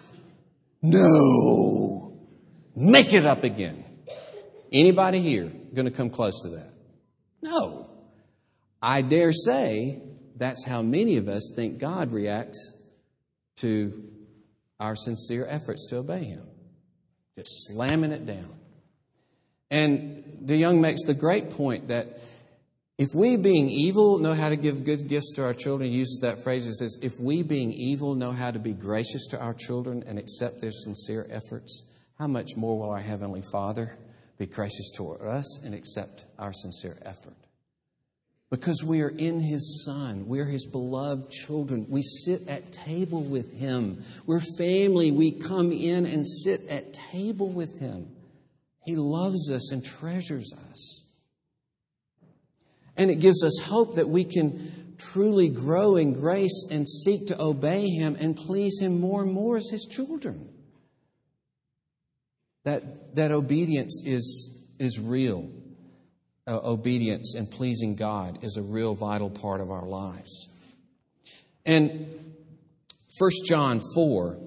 No. 0.81 2.17
Make 2.75 3.13
it 3.13 3.25
up 3.25 3.43
again. 3.43 3.83
Anybody 4.71 5.19
here 5.19 5.51
going 5.73 5.85
to 5.85 5.91
come 5.91 6.09
close 6.09 6.41
to 6.43 6.49
that? 6.49 6.71
No. 7.41 7.89
I 8.81 9.01
dare 9.01 9.33
say 9.33 10.01
that's 10.37 10.65
how 10.65 10.81
many 10.81 11.17
of 11.17 11.27
us 11.27 11.51
think 11.55 11.77
God 11.77 12.11
reacts 12.11 12.75
to 13.57 14.09
our 14.79 14.95
sincere 14.95 15.45
efforts 15.47 15.87
to 15.89 15.97
obey 15.97 16.23
Him. 16.23 16.47
Just 17.35 17.67
slamming 17.67 18.11
it 18.11 18.25
down. 18.25 18.55
And 19.69 20.30
DeYoung 20.43 20.79
makes 20.79 21.03
the 21.03 21.13
great 21.13 21.51
point 21.51 21.89
that 21.89 22.19
if 22.97 23.15
we, 23.15 23.35
being 23.35 23.69
evil, 23.69 24.19
know 24.19 24.33
how 24.33 24.49
to 24.49 24.55
give 24.55 24.83
good 24.83 25.07
gifts 25.07 25.33
to 25.35 25.43
our 25.43 25.53
children, 25.53 25.89
he 25.89 25.97
uses 25.97 26.19
that 26.21 26.43
phrase, 26.43 26.65
he 26.65 26.71
says, 26.71 26.99
if 27.01 27.19
we, 27.19 27.41
being 27.41 27.73
evil, 27.73 28.13
know 28.13 28.31
how 28.31 28.51
to 28.51 28.59
be 28.59 28.73
gracious 28.73 29.27
to 29.31 29.39
our 29.39 29.53
children 29.53 30.03
and 30.05 30.19
accept 30.19 30.61
their 30.61 30.71
sincere 30.71 31.25
efforts, 31.31 31.91
how 32.19 32.27
much 32.27 32.49
more 32.55 32.77
will 32.77 32.91
our 32.91 32.99
Heavenly 32.99 33.41
Father 33.41 33.97
be 34.37 34.45
gracious 34.45 34.91
toward 34.95 35.21
us 35.21 35.63
and 35.63 35.73
accept 35.73 36.25
our 36.37 36.53
sincere 36.53 36.97
effort? 37.03 37.33
Because 38.51 38.83
we 38.83 39.01
are 39.01 39.09
in 39.09 39.39
His 39.39 39.83
Son. 39.83 40.27
We're 40.27 40.45
His 40.45 40.67
beloved 40.67 41.31
children. 41.31 41.87
We 41.89 42.03
sit 42.03 42.47
at 42.47 42.71
table 42.71 43.23
with 43.23 43.57
Him. 43.57 44.03
We're 44.27 44.41
family. 44.59 45.09
We 45.09 45.31
come 45.31 45.71
in 45.71 46.05
and 46.05 46.27
sit 46.27 46.67
at 46.67 46.93
table 46.93 47.49
with 47.49 47.79
Him. 47.79 48.09
He 48.83 48.95
loves 48.95 49.51
us 49.51 49.71
and 49.71 49.83
treasures 49.83 50.53
us. 50.69 51.05
And 52.97 53.09
it 53.09 53.19
gives 53.19 53.43
us 53.43 53.59
hope 53.63 53.95
that 53.95 54.09
we 54.09 54.23
can 54.23 54.95
truly 54.97 55.49
grow 55.49 55.95
in 55.95 56.13
grace 56.13 56.67
and 56.71 56.87
seek 56.87 57.27
to 57.27 57.41
obey 57.41 57.87
Him 57.87 58.17
and 58.19 58.35
please 58.35 58.79
Him 58.79 58.99
more 58.99 59.23
and 59.23 59.31
more 59.31 59.57
as 59.57 59.69
His 59.69 59.85
children. 59.85 60.49
That, 62.63 63.15
that 63.15 63.31
obedience 63.31 64.03
is, 64.05 64.67
is 64.79 64.99
real. 64.99 65.49
Uh, 66.47 66.59
obedience 66.63 67.35
and 67.35 67.49
pleasing 67.49 67.95
God 67.95 68.43
is 68.43 68.57
a 68.57 68.61
real 68.61 68.93
vital 68.93 69.29
part 69.29 69.61
of 69.61 69.71
our 69.71 69.85
lives. 69.85 70.49
And 71.65 72.07
1 73.19 73.31
John 73.45 73.81
4 73.93 74.39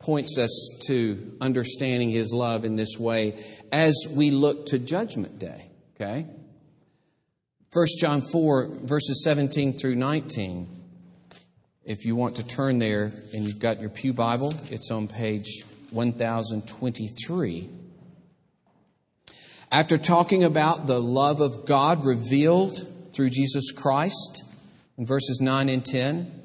points 0.00 0.38
us 0.38 0.80
to 0.86 1.36
understanding 1.40 2.10
His 2.10 2.32
love 2.32 2.64
in 2.64 2.76
this 2.76 2.98
way 2.98 3.38
as 3.70 3.94
we 4.10 4.30
look 4.30 4.66
to 4.66 4.78
Judgment 4.78 5.38
Day. 5.38 5.70
Okay? 5.94 6.26
1 7.72 7.86
John 8.00 8.20
4, 8.20 8.80
verses 8.82 9.22
17 9.22 9.74
through 9.74 9.94
19. 9.94 10.80
If 11.84 12.04
you 12.04 12.16
want 12.16 12.36
to 12.36 12.46
turn 12.46 12.78
there 12.78 13.12
and 13.32 13.46
you've 13.46 13.58
got 13.58 13.80
your 13.80 13.90
Pew 13.90 14.12
Bible, 14.12 14.52
it's 14.70 14.90
on 14.90 15.06
page 15.06 15.62
1023. 15.90 17.68
After 19.70 19.98
talking 19.98 20.42
about 20.42 20.86
the 20.86 21.00
love 21.00 21.40
of 21.40 21.66
God 21.66 22.04
revealed 22.04 22.86
through 23.14 23.30
Jesus 23.30 23.70
Christ 23.70 24.42
in 24.98 25.06
verses 25.06 25.40
9 25.40 25.68
and 25.68 25.84
10, 25.84 26.39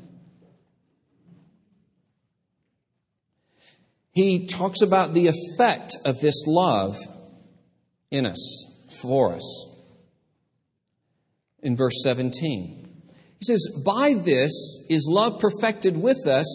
he 4.16 4.48
talks 4.48 4.82
about 4.82 5.14
the 5.14 5.28
effect 5.28 5.98
of 6.06 6.22
this 6.22 6.46
love 6.48 6.96
in 8.10 8.26
us, 8.26 8.88
for 9.02 9.34
us. 9.34 9.82
In 11.62 11.76
verse 11.76 12.02
17, 12.02 13.02
he 13.40 13.46
says, 13.46 13.84
By 13.86 14.14
this 14.14 14.88
is 14.90 15.10
love 15.12 15.42
perfected 15.42 16.02
with 16.02 16.26
us, 16.28 16.48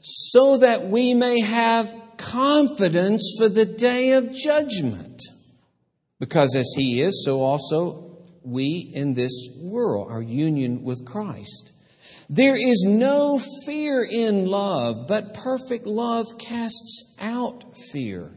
so 0.00 0.58
that 0.58 0.88
we 0.88 1.14
may 1.14 1.40
have 1.40 1.94
confidence 2.16 3.36
for 3.38 3.48
the 3.48 3.64
day 3.64 4.12
of 4.12 4.34
judgment. 4.34 5.22
Because 6.18 6.56
as 6.56 6.72
He 6.76 7.00
is, 7.02 7.24
so 7.24 7.40
also 7.40 8.26
we 8.42 8.90
in 8.94 9.14
this 9.14 9.60
world, 9.62 10.10
our 10.10 10.22
union 10.22 10.82
with 10.82 11.04
Christ. 11.04 11.72
There 12.28 12.56
is 12.56 12.84
no 12.88 13.40
fear 13.64 14.06
in 14.08 14.46
love, 14.46 15.06
but 15.06 15.34
perfect 15.34 15.86
love 15.86 16.26
casts 16.38 17.16
out 17.20 17.76
fear. 17.92 18.34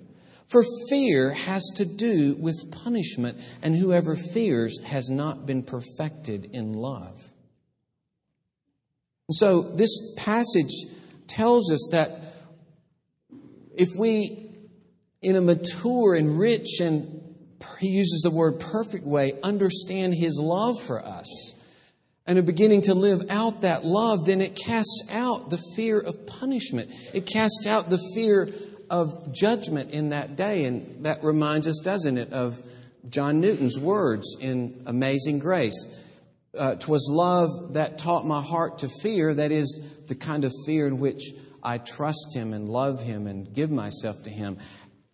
For 0.47 0.63
fear 0.89 1.33
has 1.33 1.63
to 1.75 1.85
do 1.85 2.35
with 2.39 2.71
punishment, 2.71 3.37
and 3.61 3.75
whoever 3.75 4.15
fears 4.15 4.79
has 4.85 5.09
not 5.09 5.45
been 5.45 5.63
perfected 5.63 6.49
in 6.53 6.73
love. 6.73 7.31
So, 9.31 9.61
this 9.61 10.15
passage 10.17 10.73
tells 11.27 11.71
us 11.71 11.89
that 11.91 12.11
if 13.75 13.89
we, 13.97 14.49
in 15.21 15.35
a 15.35 15.41
mature 15.41 16.15
and 16.15 16.39
rich 16.39 16.79
and 16.81 17.15
he 17.79 17.89
uses 17.89 18.21
the 18.23 18.31
word 18.31 18.59
perfect 18.59 19.05
way, 19.05 19.33
understand 19.43 20.15
his 20.15 20.39
love 20.41 20.81
for 20.81 21.03
us 21.05 21.58
and 22.29 22.37
are 22.37 22.43
beginning 22.43 22.81
to 22.81 22.93
live 22.93 23.23
out 23.31 23.61
that 23.61 23.83
love, 23.83 24.27
then 24.27 24.39
it 24.39 24.55
casts 24.55 25.09
out 25.11 25.49
the 25.49 25.57
fear 25.75 25.99
of 25.99 26.27
punishment. 26.27 26.91
It 27.11 27.25
casts 27.25 27.65
out 27.65 27.89
the 27.89 27.97
fear 28.13 28.47
of 28.87 29.33
judgment 29.33 29.89
in 29.89 30.09
that 30.09 30.35
day. 30.35 30.65
And 30.65 31.05
that 31.05 31.23
reminds 31.23 31.67
us, 31.67 31.81
doesn't 31.83 32.19
it, 32.19 32.31
of 32.31 32.61
John 33.09 33.41
Newton's 33.41 33.79
words 33.79 34.37
in 34.39 34.83
Amazing 34.85 35.39
Grace. 35.39 35.87
Uh, 36.55 36.75
Twas 36.75 37.09
love 37.11 37.73
that 37.73 37.97
taught 37.97 38.27
my 38.27 38.43
heart 38.43 38.77
to 38.79 38.89
fear, 39.01 39.33
that 39.33 39.51
is, 39.51 40.03
the 40.07 40.13
kind 40.13 40.43
of 40.43 40.53
fear 40.67 40.85
in 40.85 40.99
which 40.99 41.31
I 41.63 41.79
trust 41.79 42.35
Him 42.35 42.53
and 42.53 42.69
love 42.69 43.01
Him 43.01 43.25
and 43.25 43.51
give 43.55 43.71
myself 43.71 44.21
to 44.25 44.29
Him. 44.29 44.59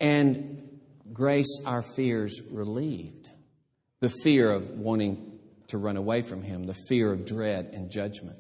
And 0.02 0.82
grace, 1.14 1.62
our 1.66 1.82
fears 1.96 2.42
relieved. 2.52 3.30
The 4.02 4.12
fear 4.22 4.52
of 4.52 4.72
wanting 4.72 5.35
to 5.68 5.78
run 5.78 5.98
away 5.98 6.22
from 6.22 6.44
Him, 6.44 6.66
the 6.66 6.76
fear 6.88 7.12
of 7.12 7.26
dread 7.26 7.72
and 7.74 7.90
judgment. 7.90 8.38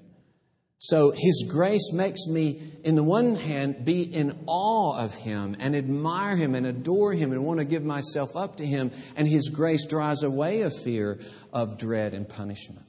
So 0.77 1.11
His 1.11 1.45
grace 1.49 1.91
makes 1.93 2.27
me, 2.27 2.61
in 2.83 2.95
the 2.95 3.03
one 3.03 3.35
hand, 3.35 3.85
be 3.85 4.03
in 4.03 4.37
awe 4.45 4.97
of 4.97 5.15
Him 5.15 5.55
and 5.59 5.75
admire 5.75 6.35
Him 6.35 6.53
and 6.53 6.65
adore 6.65 7.13
Him 7.13 7.31
and 7.31 7.43
want 7.43 7.59
to 7.59 7.65
give 7.65 7.83
myself 7.83 8.35
up 8.35 8.57
to 8.57 8.65
Him. 8.65 8.91
And 9.15 9.27
His 9.27 9.49
grace 9.49 9.87
drives 9.87 10.23
away 10.23 10.61
a 10.61 10.69
fear 10.69 11.19
of 11.51 11.77
dread 11.77 12.13
and 12.13 12.27
punishment. 12.27 12.85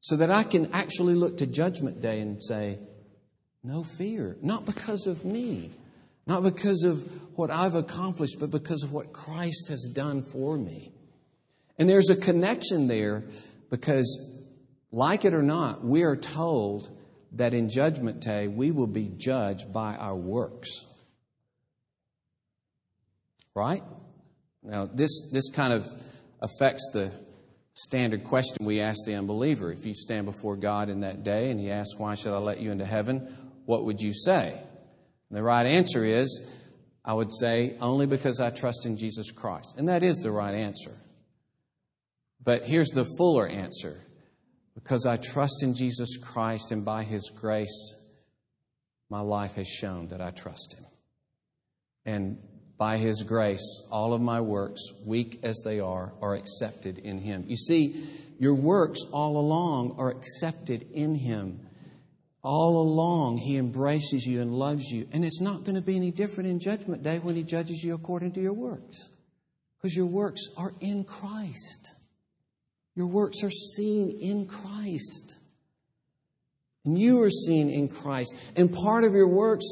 So 0.00 0.16
that 0.16 0.30
I 0.30 0.44
can 0.44 0.72
actually 0.72 1.14
look 1.14 1.38
to 1.38 1.46
Judgment 1.46 2.00
Day 2.00 2.20
and 2.20 2.42
say, 2.42 2.78
no 3.62 3.82
fear. 3.82 4.38
Not 4.40 4.64
because 4.64 5.06
of 5.06 5.24
me, 5.24 5.70
not 6.26 6.42
because 6.42 6.84
of 6.84 7.02
what 7.36 7.50
I've 7.50 7.74
accomplished, 7.74 8.36
but 8.40 8.50
because 8.50 8.82
of 8.82 8.92
what 8.92 9.12
Christ 9.12 9.68
has 9.68 9.90
done 9.94 10.22
for 10.22 10.56
me. 10.56 10.92
And 11.78 11.88
there's 11.88 12.10
a 12.10 12.16
connection 12.16 12.88
there 12.88 13.24
because, 13.70 14.44
like 14.90 15.24
it 15.24 15.34
or 15.34 15.42
not, 15.42 15.84
we 15.84 16.02
are 16.02 16.16
told 16.16 16.90
that 17.32 17.54
in 17.54 17.68
Judgment 17.68 18.20
Day 18.20 18.48
we 18.48 18.70
will 18.70 18.88
be 18.88 19.10
judged 19.16 19.72
by 19.72 19.96
our 19.96 20.16
works. 20.16 20.86
Right? 23.54 23.82
Now, 24.62 24.86
this, 24.86 25.30
this 25.32 25.50
kind 25.50 25.72
of 25.72 25.86
affects 26.40 26.90
the 26.92 27.12
standard 27.74 28.24
question 28.24 28.66
we 28.66 28.80
ask 28.80 28.98
the 29.06 29.14
unbeliever. 29.14 29.72
If 29.72 29.86
you 29.86 29.94
stand 29.94 30.26
before 30.26 30.56
God 30.56 30.88
in 30.88 31.00
that 31.00 31.24
day 31.24 31.50
and 31.50 31.58
He 31.58 31.70
asks, 31.70 31.98
Why 31.98 32.14
should 32.14 32.34
I 32.34 32.38
let 32.38 32.60
you 32.60 32.70
into 32.70 32.84
heaven? 32.84 33.34
What 33.64 33.84
would 33.84 34.00
you 34.00 34.12
say? 34.12 34.52
And 35.28 35.38
the 35.38 35.42
right 35.42 35.66
answer 35.66 36.04
is, 36.04 36.56
I 37.04 37.14
would 37.14 37.32
say, 37.32 37.76
Only 37.80 38.06
because 38.06 38.40
I 38.40 38.50
trust 38.50 38.86
in 38.86 38.96
Jesus 38.96 39.30
Christ. 39.30 39.76
And 39.78 39.88
that 39.88 40.02
is 40.02 40.18
the 40.18 40.30
right 40.30 40.54
answer. 40.54 40.92
But 42.42 42.64
here's 42.64 42.88
the 42.88 43.04
fuller 43.18 43.46
answer 43.46 44.00
because 44.74 45.06
I 45.06 45.16
trust 45.16 45.62
in 45.62 45.74
Jesus 45.74 46.16
Christ 46.16 46.72
and 46.72 46.84
by 46.84 47.02
His 47.02 47.30
grace, 47.34 47.96
my 49.10 49.20
life 49.20 49.56
has 49.56 49.68
shown 49.68 50.08
that 50.08 50.20
I 50.20 50.30
trust 50.30 50.76
Him. 50.78 50.86
And 52.06 52.38
by 52.78 52.96
His 52.96 53.22
grace, 53.22 53.86
all 53.92 54.14
of 54.14 54.22
my 54.22 54.40
works, 54.40 54.80
weak 55.04 55.40
as 55.42 55.60
they 55.64 55.80
are, 55.80 56.14
are 56.22 56.34
accepted 56.34 56.98
in 56.98 57.18
Him. 57.18 57.44
You 57.46 57.56
see, 57.56 58.02
your 58.38 58.54
works 58.54 59.00
all 59.12 59.36
along 59.36 59.96
are 59.98 60.10
accepted 60.10 60.86
in 60.92 61.14
Him. 61.14 61.60
All 62.42 62.80
along, 62.80 63.36
He 63.36 63.58
embraces 63.58 64.24
you 64.24 64.40
and 64.40 64.54
loves 64.54 64.86
you. 64.90 65.06
And 65.12 65.26
it's 65.26 65.42
not 65.42 65.64
going 65.64 65.74
to 65.74 65.82
be 65.82 65.96
any 65.96 66.10
different 66.10 66.48
in 66.48 66.58
Judgment 66.58 67.02
Day 67.02 67.18
when 67.18 67.36
He 67.36 67.42
judges 67.42 67.84
you 67.84 67.94
according 67.94 68.32
to 68.32 68.40
your 68.40 68.54
works. 68.54 69.10
Because 69.76 69.94
your 69.94 70.06
works 70.06 70.48
are 70.56 70.72
in 70.80 71.04
Christ. 71.04 71.94
Your 73.00 73.06
works 73.06 73.42
are 73.42 73.50
seen 73.50 74.18
in 74.20 74.44
Christ. 74.44 75.38
And 76.84 76.98
you 76.98 77.22
are 77.22 77.30
seen 77.30 77.70
in 77.70 77.88
Christ. 77.88 78.34
And 78.56 78.70
part 78.70 79.04
of 79.04 79.14
your 79.14 79.34
works 79.34 79.64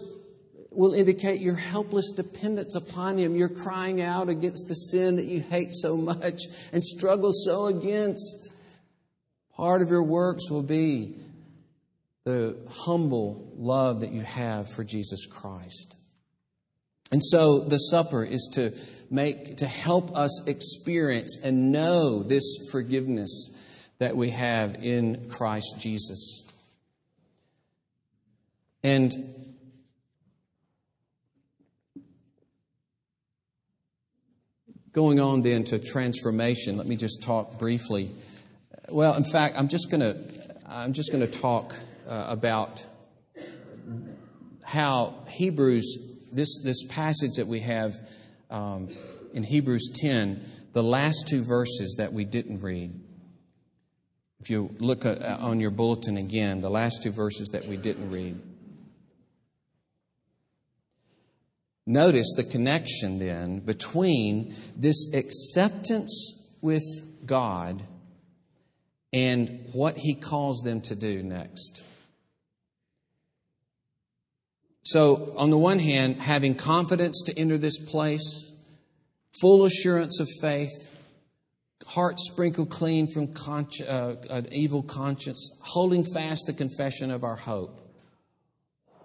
will 0.70 0.94
indicate 0.94 1.42
your 1.42 1.54
helpless 1.54 2.10
dependence 2.12 2.74
upon 2.74 3.18
Him. 3.18 3.36
You're 3.36 3.50
crying 3.50 4.00
out 4.00 4.30
against 4.30 4.68
the 4.68 4.74
sin 4.74 5.16
that 5.16 5.26
you 5.26 5.42
hate 5.42 5.74
so 5.74 5.98
much 5.98 6.40
and 6.72 6.82
struggle 6.82 7.32
so 7.34 7.66
against. 7.66 8.48
Part 9.54 9.82
of 9.82 9.90
your 9.90 10.04
works 10.04 10.50
will 10.50 10.62
be 10.62 11.16
the 12.24 12.56
humble 12.66 13.52
love 13.58 14.00
that 14.00 14.12
you 14.12 14.22
have 14.22 14.70
for 14.70 14.84
Jesus 14.84 15.26
Christ. 15.26 15.96
And 17.12 17.22
so 17.22 17.60
the 17.60 17.76
supper 17.76 18.24
is 18.24 18.48
to 18.54 18.70
make 19.10 19.58
to 19.58 19.66
help 19.66 20.16
us 20.16 20.46
experience 20.46 21.38
and 21.42 21.72
know 21.72 22.22
this 22.22 22.68
forgiveness 22.70 23.50
that 23.98 24.16
we 24.16 24.30
have 24.30 24.76
in 24.82 25.28
Christ 25.28 25.76
Jesus. 25.80 26.44
And 28.84 29.12
Going 34.98 35.20
on 35.20 35.42
then 35.42 35.62
to 35.64 35.78
transformation, 35.78 36.76
let 36.76 36.88
me 36.88 36.96
just 36.96 37.22
talk 37.22 37.56
briefly. 37.56 38.10
Well, 38.88 39.14
in 39.14 39.22
fact, 39.22 39.56
I'm 39.56 39.68
just 39.68 39.92
going 39.92 40.00
to 40.00 40.16
I'm 40.66 40.92
just 40.92 41.12
going 41.12 41.24
to 41.24 41.40
talk 41.40 41.72
uh, 42.08 42.26
about 42.28 42.84
how 44.64 45.14
Hebrews 45.28 46.16
this 46.32 46.60
this 46.64 46.82
passage 46.88 47.34
that 47.36 47.46
we 47.46 47.60
have 47.60 47.94
um, 48.50 48.88
in 49.34 49.42
Hebrews 49.42 49.90
10, 50.00 50.44
the 50.72 50.82
last 50.82 51.28
two 51.28 51.44
verses 51.44 51.96
that 51.98 52.12
we 52.12 52.24
didn't 52.24 52.60
read. 52.60 52.92
If 54.40 54.50
you 54.50 54.74
look 54.78 55.04
uh, 55.04 55.38
on 55.40 55.60
your 55.60 55.70
bulletin 55.70 56.16
again, 56.16 56.60
the 56.60 56.70
last 56.70 57.02
two 57.02 57.10
verses 57.10 57.48
that 57.50 57.66
we 57.66 57.76
didn't 57.76 58.10
read. 58.10 58.40
Notice 61.86 62.34
the 62.36 62.44
connection 62.44 63.18
then 63.18 63.60
between 63.60 64.54
this 64.76 65.12
acceptance 65.14 66.56
with 66.60 66.84
God 67.24 67.82
and 69.12 69.64
what 69.72 69.96
he 69.96 70.14
calls 70.14 70.60
them 70.60 70.82
to 70.82 70.94
do 70.94 71.22
next. 71.22 71.82
So, 74.90 75.34
on 75.36 75.50
the 75.50 75.58
one 75.58 75.78
hand, 75.78 76.20
having 76.20 76.54
confidence 76.54 77.22
to 77.26 77.38
enter 77.38 77.58
this 77.58 77.78
place, 77.78 78.52
full 79.40 79.64
assurance 79.64 80.20
of 80.20 80.28
faith, 80.40 80.70
heart 81.86 82.18
sprinkled 82.18 82.70
clean 82.70 83.06
from 83.06 83.28
consci- 83.28 83.88
uh, 83.88 84.16
an 84.30 84.48
evil 84.52 84.82
conscience, 84.82 85.50
holding 85.60 86.04
fast 86.04 86.46
the 86.46 86.52
confession 86.52 87.10
of 87.10 87.22
our 87.22 87.36
hope 87.36 87.88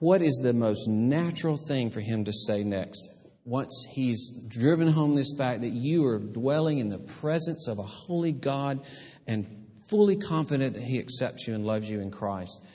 what 0.04 0.22
is 0.22 0.41
the 0.43 0.54
most 0.54 0.86
natural 0.89 1.56
thing 1.56 1.89
for 1.89 2.02
him 2.02 2.26
to 2.26 2.34
say 2.34 2.62
next? 2.62 3.08
Once 3.46 3.88
he's 3.93 4.46
driven 4.50 4.89
home 4.89 5.15
this 5.15 5.34
fact 5.38 5.62
that 5.62 5.72
you 5.72 6.06
are 6.06 6.19
dwelling 6.19 6.80
in 6.80 6.89
the 6.89 7.00
presence 7.00 7.69
of 7.69 7.80
a 7.80 7.84
holy 7.84 8.34
God 8.34 8.82
and 9.28 9.65
fully 9.89 10.17
confident 10.17 10.76
that 10.76 10.84
he 10.84 11.00
accepts 11.00 11.48
you 11.48 11.56
and 11.56 11.65
loves 11.65 11.89
you 11.89 12.02
in 12.02 12.12
Christ. 12.12 12.65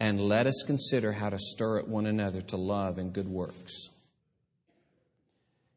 And 0.00 0.20
let 0.20 0.46
us 0.46 0.62
consider 0.66 1.12
how 1.12 1.30
to 1.30 1.38
stir 1.38 1.80
up 1.80 1.88
one 1.88 2.06
another 2.06 2.40
to 2.42 2.56
love 2.56 2.98
and 2.98 3.12
good 3.12 3.28
works. 3.28 3.90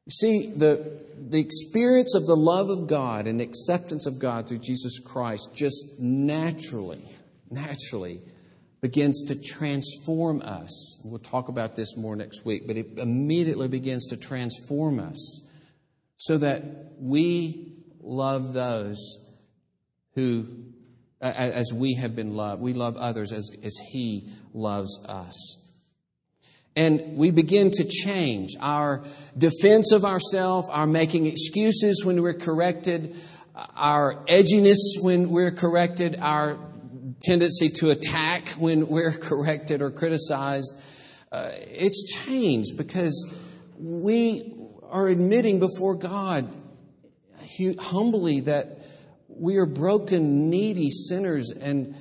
You 0.06 0.12
see, 0.12 0.52
the, 0.56 1.04
the 1.30 1.40
experience 1.40 2.16
of 2.16 2.26
the 2.26 2.36
love 2.36 2.70
of 2.70 2.88
God 2.88 3.28
and 3.28 3.40
acceptance 3.40 4.06
of 4.06 4.20
God 4.20 4.48
through 4.48 4.60
Jesus 4.60 5.00
Christ 5.00 5.56
just 5.56 6.00
naturally, 6.00 7.02
naturally 7.50 8.22
begins 8.82 9.24
to 9.28 9.42
transform 9.42 10.42
us. 10.42 11.02
We'll 11.06 11.20
talk 11.20 11.50
about 11.50 11.76
this 11.76 11.96
more 11.96 12.16
next 12.16 12.44
week, 12.44 12.64
but 12.66 12.78
it 12.78 12.98
immediately 12.98 13.68
begins 13.68 14.08
to 14.08 14.18
transform 14.18 15.00
us 15.00 15.48
so 16.18 16.38
that 16.40 16.64
we 17.00 17.78
love 18.02 18.54
those 18.54 18.98
who, 20.16 20.48
as 21.22 21.72
we 21.74 21.96
have 21.96 22.16
been 22.16 22.36
loved, 22.36 22.62
we 22.62 22.74
love 22.74 22.98
others 22.98 23.32
as, 23.32 23.50
as 23.64 23.78
He 23.92 24.28
loves 24.54 25.04
us. 25.08 25.58
And 26.76 27.18
we 27.18 27.32
begin 27.32 27.70
to 27.72 27.84
change 27.84 28.52
our 28.60 29.04
defense 29.38 29.92
of 29.92 30.06
ourselves, 30.06 30.70
our 30.70 30.88
making 30.88 31.26
excuses 31.26 32.04
when 32.06 32.22
we're 32.22 32.34
corrected, 32.34 33.16
our 33.76 34.24
edginess 34.26 34.78
when 35.02 35.30
we're 35.30 35.52
corrected, 35.52 36.18
our 36.22 36.58
tendency 37.22 37.70
to 37.70 37.92
attack 37.92 38.50
when 38.52 38.88
we're 38.88 39.12
corrected 39.18 39.82
or 39.82 39.92
criticized. 39.92 40.74
Uh, 41.32 41.52
it's 41.54 42.16
changed 42.26 42.78
because 42.78 43.34
we 43.78 44.54
are 44.90 45.08
admitting 45.08 45.60
before 45.60 45.96
God 45.96 46.48
humbly 47.80 48.42
that 48.42 48.81
we 49.42 49.58
are 49.58 49.66
broken, 49.66 50.52
needy 50.52 50.92
sinners, 50.92 51.52
and 51.52 51.96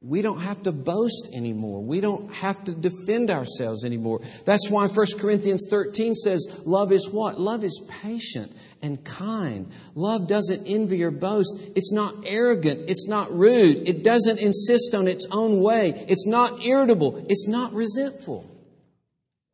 we 0.00 0.22
don't 0.22 0.40
have 0.40 0.62
to 0.62 0.72
boast 0.72 1.28
anymore. 1.34 1.82
We 1.82 2.00
don't 2.00 2.32
have 2.34 2.64
to 2.64 2.72
defend 2.72 3.30
ourselves 3.30 3.84
anymore. 3.84 4.20
That's 4.46 4.70
why 4.70 4.88
1 4.88 5.06
Corinthians 5.20 5.66
13 5.68 6.14
says, 6.14 6.62
Love 6.64 6.90
is 6.90 7.08
what? 7.10 7.38
Love 7.38 7.62
is 7.62 7.78
patient 8.02 8.50
and 8.80 9.04
kind. 9.04 9.70
Love 9.94 10.26
doesn't 10.26 10.66
envy 10.66 11.04
or 11.04 11.10
boast. 11.10 11.54
It's 11.76 11.92
not 11.92 12.14
arrogant. 12.24 12.88
It's 12.88 13.06
not 13.06 13.30
rude. 13.30 13.86
It 13.86 14.02
doesn't 14.02 14.40
insist 14.40 14.94
on 14.94 15.08
its 15.08 15.26
own 15.30 15.60
way. 15.60 15.90
It's 16.08 16.26
not 16.26 16.64
irritable. 16.64 17.26
It's 17.28 17.46
not 17.46 17.74
resentful. 17.74 18.50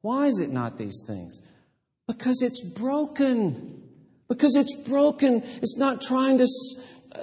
Why 0.00 0.26
is 0.26 0.38
it 0.38 0.50
not 0.50 0.78
these 0.78 1.02
things? 1.04 1.42
Because 2.06 2.40
it's 2.40 2.62
broken. 2.62 3.77
Because 4.28 4.56
it's 4.56 4.88
broken. 4.88 5.42
It's 5.62 5.78
not 5.78 6.02
trying 6.02 6.38
to 6.38 6.46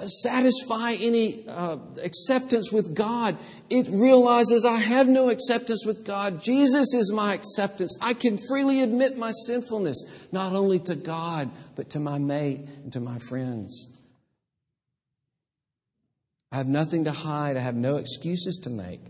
satisfy 0.04 0.92
any 1.00 1.46
uh, 1.48 1.78
acceptance 2.02 2.72
with 2.72 2.94
God. 2.94 3.36
It 3.70 3.88
realizes 3.88 4.64
I 4.64 4.78
have 4.78 5.08
no 5.08 5.30
acceptance 5.30 5.84
with 5.86 6.06
God. 6.06 6.42
Jesus 6.42 6.94
is 6.94 7.12
my 7.12 7.34
acceptance. 7.34 7.96
I 8.00 8.14
can 8.14 8.38
freely 8.48 8.82
admit 8.82 9.16
my 9.16 9.32
sinfulness, 9.46 10.26
not 10.32 10.52
only 10.52 10.78
to 10.80 10.94
God, 10.94 11.50
but 11.74 11.90
to 11.90 12.00
my 12.00 12.18
mate 12.18 12.60
and 12.82 12.92
to 12.92 13.00
my 13.00 13.18
friends. 13.18 13.92
I 16.52 16.56
have 16.56 16.68
nothing 16.68 17.04
to 17.04 17.12
hide. 17.12 17.56
I 17.56 17.60
have 17.60 17.74
no 17.74 17.96
excuses 17.96 18.58
to 18.64 18.70
make. 18.70 19.00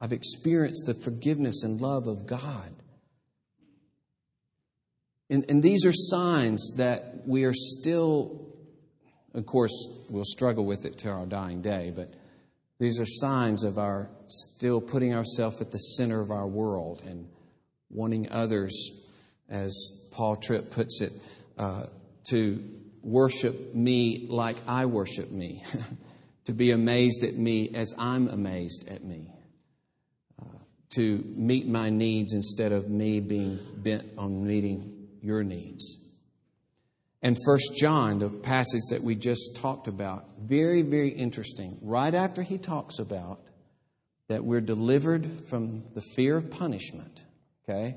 I've 0.00 0.12
experienced 0.12 0.86
the 0.86 0.94
forgiveness 0.94 1.62
and 1.62 1.80
love 1.80 2.06
of 2.06 2.26
God. 2.26 2.70
And, 5.28 5.44
and 5.48 5.62
these 5.62 5.84
are 5.84 5.92
signs 5.92 6.74
that 6.76 7.22
we 7.26 7.44
are 7.44 7.54
still 7.54 8.46
of 9.36 9.44
course, 9.44 9.72
we'll 10.08 10.24
struggle 10.24 10.64
with 10.64 10.86
it 10.86 10.96
to 10.98 11.10
our 11.10 11.26
dying 11.26 11.60
day, 11.60 11.92
but 11.94 12.12
these 12.80 12.98
are 12.98 13.04
signs 13.06 13.64
of 13.64 13.76
our 13.76 14.08
still 14.28 14.80
putting 14.80 15.14
ourselves 15.14 15.60
at 15.60 15.70
the 15.70 15.78
center 15.78 16.22
of 16.22 16.30
our 16.30 16.48
world 16.48 17.02
and 17.06 17.28
wanting 17.90 18.32
others, 18.32 19.06
as 19.50 20.08
Paul 20.12 20.36
Tripp 20.36 20.70
puts 20.70 21.02
it, 21.02 21.12
uh, 21.58 21.84
to 22.30 22.64
worship 23.02 23.74
me 23.74 24.26
like 24.30 24.56
I 24.66 24.86
worship 24.86 25.30
me, 25.30 25.62
to 26.46 26.54
be 26.54 26.70
amazed 26.70 27.22
at 27.22 27.34
me 27.34 27.74
as 27.74 27.94
I'm 27.98 28.28
amazed 28.28 28.88
at 28.88 29.04
me, 29.04 29.30
uh, 30.40 30.46
to 30.94 31.22
meet 31.36 31.68
my 31.68 31.90
needs 31.90 32.32
instead 32.32 32.72
of 32.72 32.88
me 32.88 33.20
being 33.20 33.58
bent 33.76 34.06
on 34.16 34.46
meeting 34.46 34.95
your 35.26 35.42
needs. 35.42 35.98
And 37.20 37.36
First 37.44 37.74
John, 37.76 38.20
the 38.20 38.30
passage 38.30 38.82
that 38.90 39.02
we 39.02 39.16
just 39.16 39.56
talked 39.56 39.88
about, 39.88 40.24
very, 40.38 40.82
very 40.82 41.08
interesting. 41.08 41.78
Right 41.82 42.14
after 42.14 42.42
he 42.42 42.56
talks 42.56 43.00
about 43.00 43.40
that 44.28 44.44
we're 44.44 44.60
delivered 44.60 45.28
from 45.48 45.82
the 45.94 46.02
fear 46.14 46.36
of 46.36 46.50
punishment, 46.50 47.24
okay? 47.64 47.96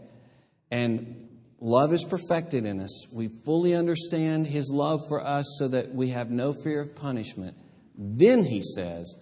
And 0.72 1.30
love 1.60 1.94
is 1.94 2.04
perfected 2.04 2.66
in 2.66 2.80
us. 2.80 3.06
We 3.14 3.30
fully 3.46 3.76
understand 3.76 4.48
his 4.48 4.72
love 4.74 5.02
for 5.08 5.24
us 5.24 5.46
so 5.60 5.68
that 5.68 5.94
we 5.94 6.10
have 6.10 6.32
no 6.32 6.54
fear 6.54 6.82
of 6.82 6.96
punishment. 6.96 7.56
Then 7.96 8.46
he 8.46 8.62
says, 8.62 9.16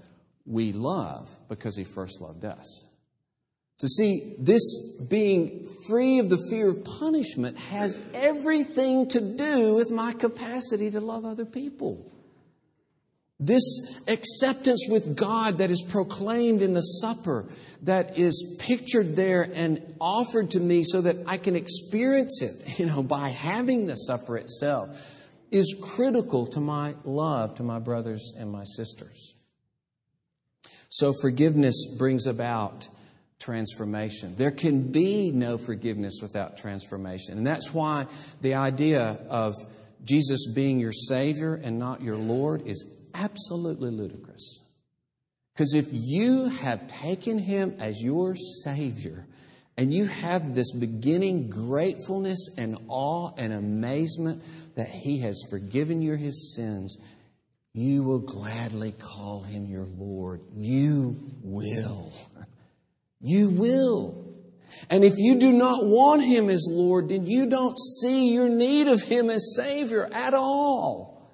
we 0.46 0.72
love 0.72 1.36
because 1.50 1.76
he 1.76 1.84
first 1.84 2.22
loved 2.22 2.46
us. 2.46 2.88
So, 3.78 3.86
see, 3.88 4.36
this 4.40 5.00
being 5.08 5.68
free 5.88 6.18
of 6.18 6.30
the 6.30 6.44
fear 6.50 6.70
of 6.70 6.84
punishment 6.84 7.58
has 7.58 7.96
everything 8.14 9.08
to 9.10 9.22
do 9.22 9.76
with 9.76 9.92
my 9.92 10.14
capacity 10.14 10.90
to 10.92 11.00
love 11.00 11.26
other 11.26 11.46
people. 11.46 12.12
This 13.40 14.02
acceptance 14.08 14.88
with 14.90 15.16
God 15.16 15.60
that 15.60 15.70
is 15.70 15.84
proclaimed 15.84 16.64
in 16.64 16.74
the 16.74 16.82
supper, 16.82 17.46
that 17.84 18.18
is 18.18 18.58
pictured 18.60 19.16
there 19.16 19.48
and 19.54 19.80
offered 20.02 20.50
to 20.52 20.60
me 20.60 20.84
so 20.84 21.02
that 21.02 21.16
I 21.28 21.38
can 21.38 21.56
experience 21.56 22.42
it, 22.42 22.80
you 22.80 22.88
know, 22.88 23.04
by 23.04 23.30
having 23.30 23.86
the 23.86 23.96
supper 23.96 24.38
itself, 24.38 24.90
is 25.52 25.76
critical 25.80 26.48
to 26.48 26.60
my 26.60 26.96
love 27.04 27.54
to 27.56 27.64
my 27.64 27.78
brothers 27.78 28.34
and 28.40 28.52
my 28.52 28.64
sisters. 28.64 29.36
So, 30.90 31.14
forgiveness 31.22 31.96
brings 31.98 32.26
about 32.26 32.88
transformation. 33.40 34.36
There 34.36 34.52
can 34.52 34.92
be 34.92 35.32
no 35.32 35.58
forgiveness 35.58 36.20
without 36.22 36.58
transformation. 36.58 37.38
And 37.38 37.46
that's 37.46 37.74
why 37.74 38.08
the 38.42 38.56
idea 38.56 39.20
of 39.30 39.54
Jesus 40.04 40.54
being 40.54 40.80
your 40.80 40.92
Savior 40.92 41.56
and 41.56 41.80
not 41.80 42.02
your 42.02 42.18
Lord 42.18 42.66
is 42.66 42.86
absolutely 43.14 43.92
ludicrous. 43.92 44.62
Because 45.54 45.74
if 45.74 45.88
you 45.92 46.50
have 46.50 46.88
taken 46.88 47.40
Him 47.40 47.76
as 47.80 48.02
your 48.02 48.36
Savior, 48.36 49.26
and 49.78 49.94
you 49.94 50.06
have 50.06 50.56
this 50.56 50.72
beginning 50.72 51.50
gratefulness 51.50 52.56
and 52.58 52.78
awe 52.88 53.32
and 53.38 53.54
amazement 53.54 54.44
that 54.76 54.90
He 54.90 55.20
has 55.20 55.44
forgiven 55.50 56.02
you 56.02 56.16
His 56.16 56.56
sins, 56.56 56.98
you 57.74 58.04
will 58.04 58.20
gladly 58.20 58.92
call 58.92 59.44
Him 59.44 59.68
your 59.68 59.86
Lord. 59.86 60.42
You 60.56 61.16
will. 61.44 62.12
You 63.22 63.50
will. 63.50 64.28
And 64.90 65.04
if 65.04 65.14
you 65.18 65.40
do 65.40 65.52
not 65.52 65.86
want 65.86 66.24
Him 66.24 66.50
as 66.50 66.68
Lord, 66.70 67.10
then 67.10 67.26
you 67.26 67.50
don't 67.50 67.78
see 67.78 68.34
your 68.34 68.50
need 68.50 68.88
of 68.88 69.02
Him 69.02 69.30
as 69.30 69.56
Savior 69.56 70.08
at 70.12 70.34
all. 70.34 71.32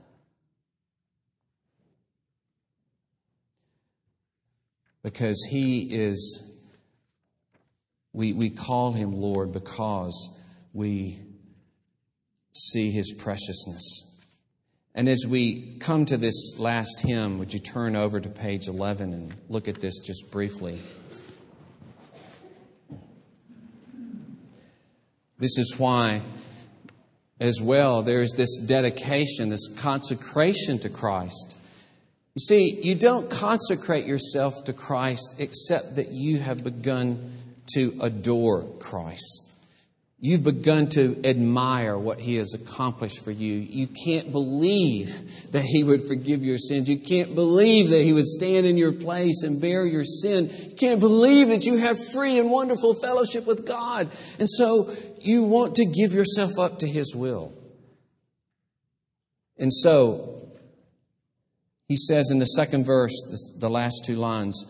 Because 5.04 5.46
He 5.50 5.82
is, 5.82 6.58
we, 8.14 8.34
we 8.34 8.50
call 8.50 8.94
Him 8.94 9.14
Lord 9.14 9.52
because 9.52 10.40
we 10.72 11.20
see 12.56 12.92
His 12.92 13.12
preciousness. 13.12 14.10
And 14.96 15.10
as 15.10 15.26
we 15.28 15.78
come 15.80 16.06
to 16.06 16.18
this 16.18 16.58
last 16.60 17.02
hymn, 17.02 17.40
would 17.40 17.52
you 17.52 17.60
turn 17.60 17.96
over 17.96 18.20
to 18.20 18.30
page 18.30 18.68
11 18.68 19.12
and 19.12 19.34
look 19.50 19.68
at 19.68 19.82
this 19.82 20.00
just 20.00 20.32
briefly? 20.32 20.80
This 25.40 25.58
is 25.58 25.76
why, 25.78 26.22
as 27.40 27.62
well, 27.62 28.02
there 28.02 28.22
is 28.22 28.34
this 28.34 28.58
dedication, 28.58 29.50
this 29.50 29.68
consecration 29.78 30.80
to 30.80 30.90
Christ. 30.90 31.58
You 32.36 32.40
see, 32.40 32.82
you 32.82 32.96
don't 32.96 33.30
consecrate 33.30 34.06
yourself 34.06 34.64
to 34.66 34.74
Christ 34.74 35.36
except 35.40 35.98
that 35.98 36.12
you 36.12 36.40
have 36.40 36.64
begun 36.64 37.32
to 37.76 37.94
adore 38.02 38.64
Christ. 38.80 39.53
You've 40.26 40.46
begun 40.46 40.88
to 40.92 41.20
admire 41.26 41.98
what 41.98 42.18
He 42.18 42.36
has 42.36 42.54
accomplished 42.54 43.26
for 43.26 43.32
you. 43.32 43.56
You 43.56 43.88
can't 44.06 44.32
believe 44.32 45.52
that 45.52 45.66
He 45.66 45.84
would 45.84 46.02
forgive 46.04 46.46
your 46.46 46.58
sins. 46.58 46.88
You 46.88 46.98
can't 46.98 47.36
believe 47.36 47.90
that 47.90 48.02
He 48.04 48.14
would 48.14 48.28
stand 48.28 48.66
in 48.66 48.78
your 48.78 48.94
place 48.94 49.44
and 49.44 49.60
bear 49.60 49.86
your 49.86 50.06
sin. 50.06 50.50
You 50.70 50.76
can't 50.78 51.02
believe 51.02 51.50
that 51.50 51.66
you 51.66 51.76
have 51.76 52.02
free 52.02 52.40
and 52.40 52.50
wonderful 52.50 52.94
fellowship 52.94 53.46
with 53.46 53.68
God. 53.68 54.10
And 54.40 54.50
so 54.50 54.94
you 55.20 55.44
want 55.44 55.76
to 55.76 55.86
give 55.86 56.14
yourself 56.14 56.52
up 56.58 56.80
to 56.80 56.88
His 56.88 57.14
will. 57.14 57.52
And 59.58 59.74
so, 59.74 60.48
He 61.90 61.98
says 61.98 62.30
in 62.32 62.40
the 62.40 62.46
second 62.46 62.86
verse, 62.86 63.12
the 63.58 63.70
last 63.70 64.04
two 64.06 64.16
lines, 64.16 64.64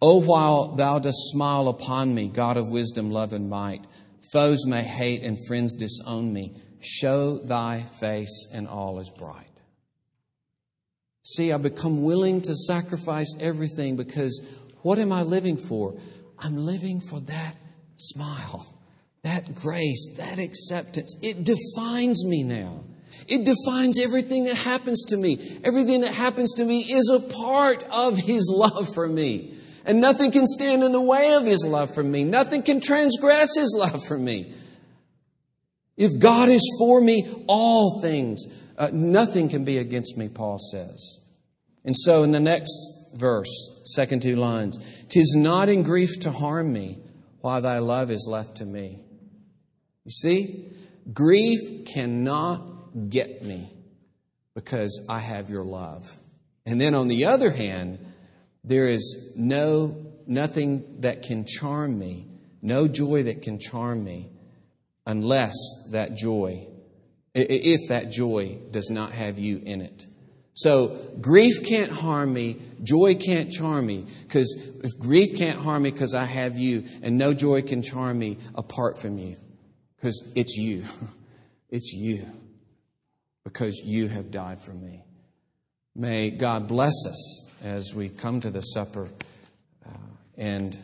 Oh, 0.00 0.20
while 0.20 0.76
thou 0.76 1.00
dost 1.00 1.32
smile 1.32 1.66
upon 1.66 2.14
me, 2.14 2.28
God 2.28 2.56
of 2.56 2.70
wisdom, 2.70 3.10
love, 3.10 3.32
and 3.32 3.50
might, 3.50 3.84
Foes 4.32 4.66
may 4.66 4.82
hate 4.82 5.22
and 5.22 5.38
friends 5.46 5.74
disown 5.74 6.32
me. 6.32 6.54
Show 6.80 7.38
thy 7.38 7.80
face, 7.80 8.48
and 8.52 8.68
all 8.68 8.98
is 8.98 9.10
bright. 9.10 9.46
See, 11.24 11.52
I 11.52 11.58
become 11.58 12.02
willing 12.02 12.40
to 12.42 12.54
sacrifice 12.54 13.34
everything 13.38 13.96
because 13.96 14.40
what 14.82 14.98
am 14.98 15.12
I 15.12 15.22
living 15.22 15.56
for? 15.56 15.94
I'm 16.38 16.56
living 16.56 17.00
for 17.00 17.20
that 17.20 17.54
smile, 17.96 18.66
that 19.22 19.54
grace, 19.54 20.16
that 20.16 20.38
acceptance. 20.38 21.16
It 21.22 21.44
defines 21.44 22.24
me 22.24 22.42
now. 22.42 22.84
It 23.28 23.44
defines 23.44 24.00
everything 24.00 24.44
that 24.44 24.56
happens 24.56 25.04
to 25.08 25.16
me. 25.16 25.60
Everything 25.62 26.00
that 26.00 26.14
happens 26.14 26.54
to 26.54 26.64
me 26.64 26.80
is 26.80 27.10
a 27.10 27.20
part 27.20 27.84
of 27.90 28.16
His 28.16 28.50
love 28.52 28.92
for 28.94 29.08
me. 29.08 29.54
And 29.84 30.00
nothing 30.00 30.30
can 30.30 30.46
stand 30.46 30.82
in 30.82 30.92
the 30.92 31.00
way 31.00 31.34
of 31.34 31.44
His 31.46 31.64
love 31.66 31.94
for 31.94 32.02
me. 32.02 32.24
Nothing 32.24 32.62
can 32.62 32.80
transgress 32.80 33.56
His 33.56 33.74
love 33.76 34.04
for 34.04 34.18
me. 34.18 34.52
If 35.96 36.18
God 36.18 36.48
is 36.48 36.62
for 36.78 37.00
me, 37.00 37.44
all 37.46 38.00
things, 38.00 38.44
uh, 38.78 38.88
nothing 38.92 39.48
can 39.48 39.64
be 39.64 39.78
against 39.78 40.16
me, 40.16 40.28
Paul 40.28 40.58
says. 40.58 41.20
And 41.84 41.94
so 41.96 42.22
in 42.22 42.32
the 42.32 42.40
next 42.40 42.72
verse, 43.14 43.82
second 43.94 44.22
two 44.22 44.36
lines, 44.36 44.78
tis 45.08 45.34
not 45.36 45.68
in 45.68 45.82
grief 45.82 46.20
to 46.20 46.30
harm 46.30 46.72
me 46.72 46.98
while 47.40 47.60
thy 47.60 47.78
love 47.78 48.10
is 48.10 48.26
left 48.30 48.56
to 48.56 48.66
me. 48.66 49.00
You 50.04 50.10
see, 50.10 50.68
grief 51.12 51.86
cannot 51.86 53.08
get 53.08 53.44
me 53.44 53.72
because 54.54 55.06
I 55.08 55.18
have 55.18 55.50
your 55.50 55.64
love. 55.64 56.16
And 56.66 56.80
then 56.80 56.94
on 56.94 57.08
the 57.08 57.26
other 57.26 57.50
hand, 57.50 57.98
there 58.64 58.86
is 58.86 59.32
no 59.36 60.06
nothing 60.26 61.00
that 61.00 61.22
can 61.22 61.44
charm 61.46 61.98
me, 61.98 62.26
no 62.62 62.86
joy 62.86 63.24
that 63.24 63.42
can 63.42 63.58
charm 63.58 64.04
me 64.04 64.30
unless 65.06 65.54
that 65.92 66.16
joy 66.16 66.66
if 67.34 67.88
that 67.88 68.10
joy 68.10 68.58
does 68.70 68.90
not 68.90 69.12
have 69.12 69.38
you 69.38 69.62
in 69.64 69.80
it. 69.80 70.06
So 70.54 70.96
grief 71.20 71.64
can't 71.64 71.90
harm 71.90 72.32
me, 72.32 72.58
joy 72.82 73.14
can't 73.14 73.50
charm 73.50 73.86
me 73.86 74.06
because 74.22 74.52
if 74.82 74.98
grief 74.98 75.36
can't 75.38 75.58
harm 75.58 75.84
me 75.84 75.90
because 75.90 76.14
I 76.14 76.24
have 76.24 76.58
you 76.58 76.84
and 77.02 77.16
no 77.16 77.32
joy 77.32 77.62
can 77.62 77.82
charm 77.82 78.18
me 78.18 78.38
apart 78.54 79.00
from 79.00 79.18
you 79.18 79.36
because 79.96 80.22
it's 80.34 80.56
you. 80.56 80.84
It's 81.72 81.92
you 81.92 82.26
because 83.44 83.80
you 83.84 84.08
have 84.08 84.32
died 84.32 84.60
for 84.60 84.72
me. 84.72 85.04
May 85.94 86.30
God 86.30 86.66
bless 86.66 87.06
us 87.06 87.46
as 87.62 87.94
we 87.94 88.08
come 88.08 88.40
to 88.40 88.50
the 88.50 88.60
supper 88.60 89.08
uh, 89.86 89.90
and 90.38 90.76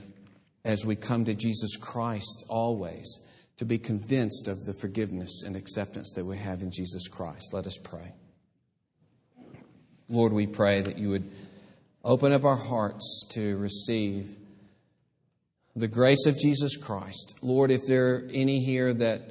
as 0.65 0.85
we 0.85 0.97
come 0.97 1.25
to 1.25 1.35
Jesus 1.35 1.77
Christ 1.77 2.45
always 2.49 3.21
to 3.57 3.65
be 3.65 3.79
convinced 3.79 4.49
of 4.49 4.65
the 4.65 4.75
forgiveness 4.75 5.43
and 5.47 5.57
acceptance 5.57 6.13
that 6.15 6.25
we 6.25 6.37
have 6.37 6.61
in 6.61 6.71
Jesus 6.71 7.09
Christ. 7.09 7.53
Let 7.53 7.67
us 7.67 7.79
pray. 7.79 8.13
Lord, 10.09 10.33
we 10.33 10.47
pray 10.47 10.83
that 10.83 10.99
you 10.99 11.09
would 11.11 11.31
open 12.05 12.33
up 12.33 12.45
our 12.45 12.57
hearts 12.57 13.27
to 13.31 13.57
receive 13.57 14.37
the 15.75 15.89
grace 15.89 16.27
of 16.27 16.39
Jesus 16.39 16.77
Christ. 16.77 17.39
Lord, 17.43 17.71
if 17.71 17.87
there 17.87 18.15
are 18.15 18.29
any 18.33 18.65
here 18.65 18.95
that 18.95 19.23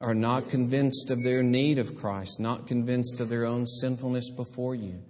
are 0.00 0.14
not 0.14 0.48
convinced 0.50 1.10
of 1.10 1.22
their 1.22 1.42
need 1.42 1.78
of 1.78 1.96
Christ, 1.96 2.38
not 2.38 2.66
convinced 2.66 3.20
of 3.20 3.28
their 3.28 3.46
own 3.46 3.66
sinfulness 3.66 4.30
before 4.30 4.74
you, 4.74 5.02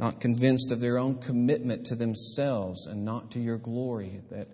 not 0.00 0.18
convinced 0.18 0.72
of 0.72 0.80
their 0.80 0.96
own 0.96 1.16
commitment 1.16 1.84
to 1.84 1.94
themselves 1.94 2.86
and 2.86 3.04
not 3.04 3.30
to 3.32 3.38
your 3.38 3.58
glory, 3.58 4.22
that 4.30 4.48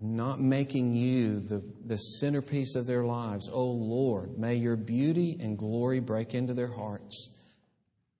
I'm 0.00 0.16
not 0.16 0.40
making 0.40 0.92
you 0.92 1.38
the, 1.38 1.62
the 1.86 1.96
centerpiece 1.96 2.74
of 2.74 2.88
their 2.88 3.04
lives. 3.04 3.48
Oh 3.50 3.70
Lord, 3.70 4.36
may 4.36 4.56
your 4.56 4.74
beauty 4.74 5.38
and 5.40 5.56
glory 5.56 6.00
break 6.00 6.34
into 6.34 6.52
their 6.52 6.72
hearts, 6.72 7.38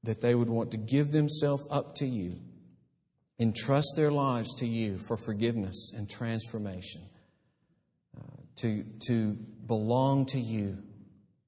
that 0.05 0.21
they 0.21 0.37
would 0.37 0.49
want 0.49 0.71
to 0.71 0.77
give 0.77 1.11
themselves 1.11 1.67
up 1.69 1.97
to 1.97 2.07
you, 2.07 2.39
entrust 3.41 3.95
their 3.97 4.13
lives 4.13 4.55
to 4.61 4.67
you 4.69 4.99
for 4.99 5.17
forgiveness 5.17 5.93
and 5.97 6.09
transformation, 6.09 7.03
uh, 8.17 8.37
to, 8.61 8.85
to 9.09 9.37
belong 9.67 10.27
to 10.27 10.39
you 10.39 10.79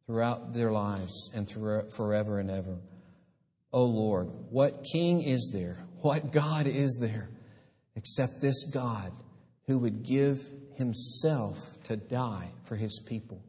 throughout 0.09 0.53
their 0.53 0.73
lives 0.73 1.31
and 1.37 1.49
through 1.49 1.89
forever 1.97 2.41
and 2.41 2.51
ever. 2.51 2.79
O 3.75 3.87
Lord, 3.87 4.29
what 4.51 4.87
king 4.93 5.21
is 5.21 5.51
there? 5.53 5.85
What 6.01 6.31
God 6.31 6.69
is 6.69 6.97
there 7.01 7.29
except 7.97 8.41
this 8.41 8.71
God 8.73 9.13
who 9.67 9.81
would 9.81 10.05
give 10.05 10.49
himself 10.77 11.59
to 11.83 11.97
die 11.97 12.53
for 12.67 12.77
his 12.77 13.03
people? 13.05 13.43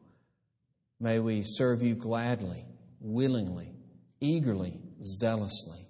May 1.00 1.20
we 1.20 1.44
serve 1.44 1.84
you 1.84 1.94
gladly, 1.94 2.66
willingly, 3.00 3.76
eagerly, 4.20 4.80
zealously. 5.04 5.86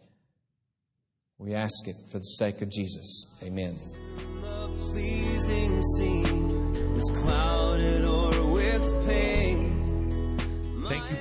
We 1.37 1.53
ask 1.53 1.87
it 1.87 1.95
for 2.11 2.17
the 2.17 2.25
sake 2.25 2.61
of 2.61 2.69
Jesus. 2.69 3.37
Amen. 3.41 3.79